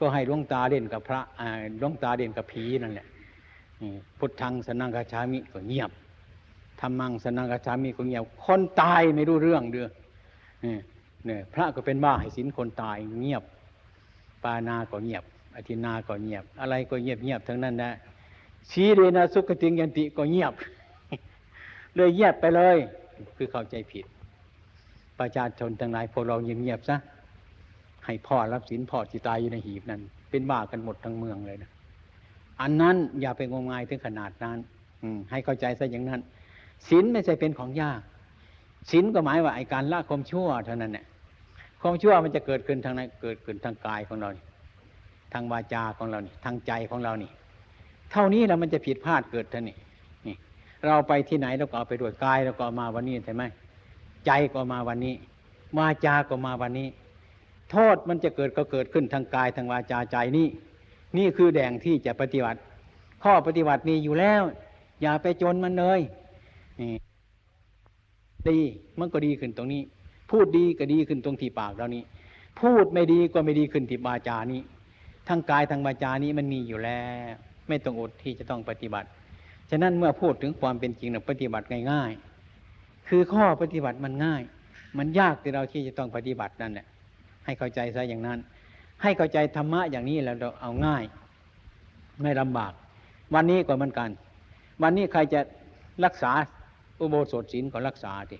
[0.00, 1.20] ก็ให้ดวงตาเด่นกับพระ
[1.80, 3.06] ดวงตาเด่นกับผีนั่นแหละ
[4.18, 5.90] พุทธังสนังกาชามิก็เงียบ
[6.80, 9.88] ธรรมังสนังกาชามิก็เงียบ คนตายไม่รู้เรื่องเด้อ
[11.26, 13.42] เนี่ยพระก็เป็นบ้าให้ศีลคนตายเงียบ
[14.42, 15.24] ปานาก็เงียบ
[15.54, 17.92] อธินาก็เงียบ อะไรก็เงียบเงียบทั้งนั้นนะ
[18.70, 20.52] ชีเรนะสุขติงยันติก็เงียบ
[21.94, 22.76] เลยเงียบไปเลย
[23.36, 24.04] คือเข้าใจผิด
[25.18, 26.96] ประชาชนทั้งหลายพวกเราเงียบๆซะ
[28.04, 30.00] ให้พ่อรับศีลพ่อที่ตายอยู่ในหีบนั้น
[30.30, 31.70] เป็นบ้ากันหมดทั้งเมืองเลยนะ
[32.60, 34.58] อันนั้นอย่าไปงมงายถึงขนาดนั้น
[35.02, 36.20] อืมให้เข้าใจซะอย่างนั้น
[36.88, 38.00] ศีลไม่ใช่เป็นของยาก
[38.90, 41.06] ศีลก็หมายว่าไอการละความชั่วเท่านั้นแหละ
[41.80, 44.44] ความชั่วมันจะเกิดขึ้นทางไหนเกิดขึ้นทางกายของเรานี่
[45.32, 47.30] ทางวาจาของเรานี่ทางใจของเรานี่
[48.12, 49.76] เท่านี้แล้วมันจะผิดพลาดเกิดเท่านี้
[50.26, 50.36] นี่
[50.86, 53.44] เราไปที่ไหนเราก็เอาไปด้วยกายเราก็มาวันนี้ใช่ไหม
[54.26, 55.14] ใจก็มาวันนี้
[55.78, 56.88] วาจาก็มาวันนี้
[57.70, 60.48] โทษมันจะเกิดก็เกิดขึ้นทางกายทางวาจาใจนี่
[61.18, 62.58] นี่คือแดงที่จะปฏิบัติ
[63.24, 64.42] ข้อปฏิบัติมีอยู่แล้ว
[65.02, 66.00] อย่าไปจนมันเลย
[66.80, 66.94] นี่
[68.48, 68.58] ดี
[68.98, 69.82] มันก็ดีขึ้นตรงนี้
[70.30, 72.02] พูดดีก็ดีขึ้นตรงที่ปากเรานี้
[72.60, 74.60] พูดไม่ดีก็ไม่ดีขึ้นที่วาจานี้
[75.28, 77.00] ทั้งกายทางวาจานี้มันมีอยู่แล้
[77.30, 77.34] ว
[77.68, 79.08] ไม่ต้องอดที่จะต้องปฏิบัติ
[79.70, 82.12] ฉะนั้นเมื่อพูดถึงความเป็นจริงนะปฏิบัติง่าย
[82.60, 84.42] ๆ คือข้อปฏิบัติมันง่าย
[84.98, 86.86] มันยากที่เราที่จะต้องปฏิบัตินั่นแหละ
[87.44, 88.38] ให้เข้าใจซะอย่างนั้น
[89.02, 91.04] ให้เข้าใจธรรมะอย่างนี้แล้วเราเอาง่าย
[92.22, 92.72] ไม่ลำบาก
[93.34, 94.10] วันนี้ก็เหมือนกัน
[94.82, 95.40] วันนี้ใครจะ
[96.04, 96.32] รักษา
[97.00, 98.38] อุโบสถศีลก็รักษาดิ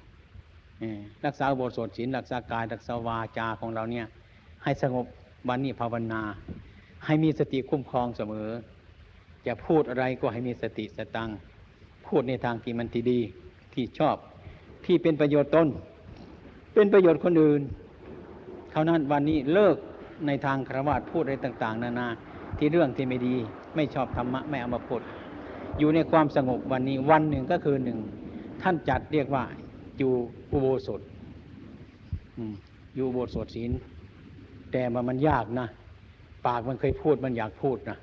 [1.26, 4.06] รักษาอุโบสถศีลรักษากายรักษาวาจาของเราเนี่ย
[4.62, 5.06] ให้สงบ
[5.48, 6.22] วันนี้ภาวนา
[7.06, 8.48] ให้มีสติคุ้มครองเสมอ
[9.46, 11.30] จะพูดอะไรก็ให้มีสติสตัง
[12.06, 13.20] พูดในทางที่มันที่ดี
[13.74, 14.16] ที่ชอบ
[14.84, 15.68] ที่เป็นประโยชน์ตน
[16.74, 17.62] เป็นประโยชน์คนอื่น
[18.74, 19.76] เท่านั้นวันนี้เลิก
[20.26, 22.08] ในทางครวญพูดอะไรต่าง ๆ นานา
[22.58, 23.34] ที่เรื่องที่ไม่ดี
[23.76, 25.00] ไม่ชอบธรรมะไม่เอามาพูด
[25.78, 27.98] อยู่ในความสงบวันนี้วันหนึ่งก็คือหนึ่ง
[28.62, 29.44] ท่านจัดเรียกว่า
[29.98, 30.12] อยู่
[30.52, 31.00] อุโบสถ
[32.94, 33.70] อยู่อุโบสถศีล
[34.72, 35.66] แต่ว่ามันยากนะ
[36.46, 37.98] ปากมันเคยพูดมันอยากพูดนะ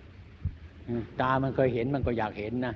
[1.21, 2.73] ตามันเคยเห็นมันก็อยากเห็นนะ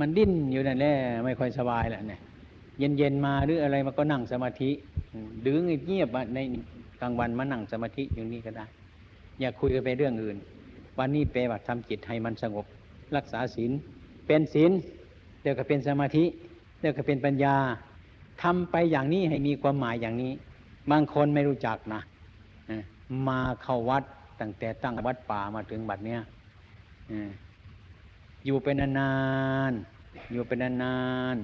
[0.00, 0.92] มันดิ้นอยู่นั่นแหละ
[1.24, 2.20] ไม่ค่อยสบายแหละเนี่ย
[2.78, 4.70] เย็นๆมาหรืออะไรมันก็นั่งสมาธิ
[5.12, 5.56] อืมหรือ
[5.86, 6.38] เงียบใน
[7.04, 8.66] ลางวันมานั่งสมาธิอยู่นี่ก็ได้
[9.40, 10.36] อย่าคุยกันไปเรื่องอื่น
[10.98, 12.66] วันนี้เปบัติทำจิตให้มันสงบ
[13.16, 13.70] รักษาศีล
[14.26, 14.72] เป็นศีล
[15.42, 16.24] เดี๋ยวก็เป็นสมาธิ
[16.80, 17.56] เดี๋ยวก็เป็นปัญญา
[18.42, 20.32] ทำไปอย่างนี้ให้มีความหมายอย่างนี้
[20.90, 22.00] บางคนไม่รู้จักนะ
[23.28, 24.02] มาเข้าวัด
[24.40, 26.20] ตั้งแต่ตั้งวัดป่ามาถึงบัดเนี้ย
[28.46, 29.12] อยู่เป็นนา
[29.70, 30.96] นๆอยู่เป็นนา
[31.34, 31.36] น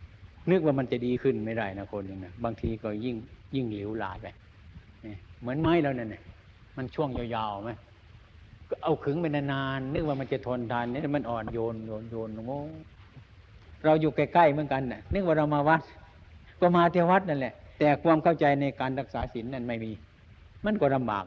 [0.00, 3.16] ๆนึกว่ามันจะดีขึ้นไม่ได้นะคนหนึ่งนะบางทีก็ยิ่ง
[3.54, 4.26] ยิ่งเหลวหลาไป
[5.40, 6.22] เหมือนไม้เราเนี่ย
[6.76, 7.70] มันช่วงยาวๆไหม
[8.68, 12.60] ก็เอาขึงไปนานๆนึกว่ามันจะทนทานเนี่ยมันอ่อนโยนโยนโยนโง่
[13.84, 15.80] เราอยู่ใกล้ๆเหมือนกันน่ะนึกว่าเรามาวัด
[16.60, 19.92] ก็มาเทวัดนั่นแหละ แต่ความเข้าใจในการรักษาศีลนั้นไม่มี
[20.64, 21.24] มันก็ลำบาก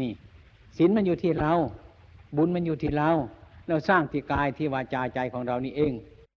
[0.00, 0.12] นี่
[0.76, 1.52] ศีลมันอยู่ที่เรา
[2.36, 3.10] บุญมันอยู่ที่เรา
[3.68, 5.92] เราสร้างที่กายที่วาจาใจของเรานี่เอง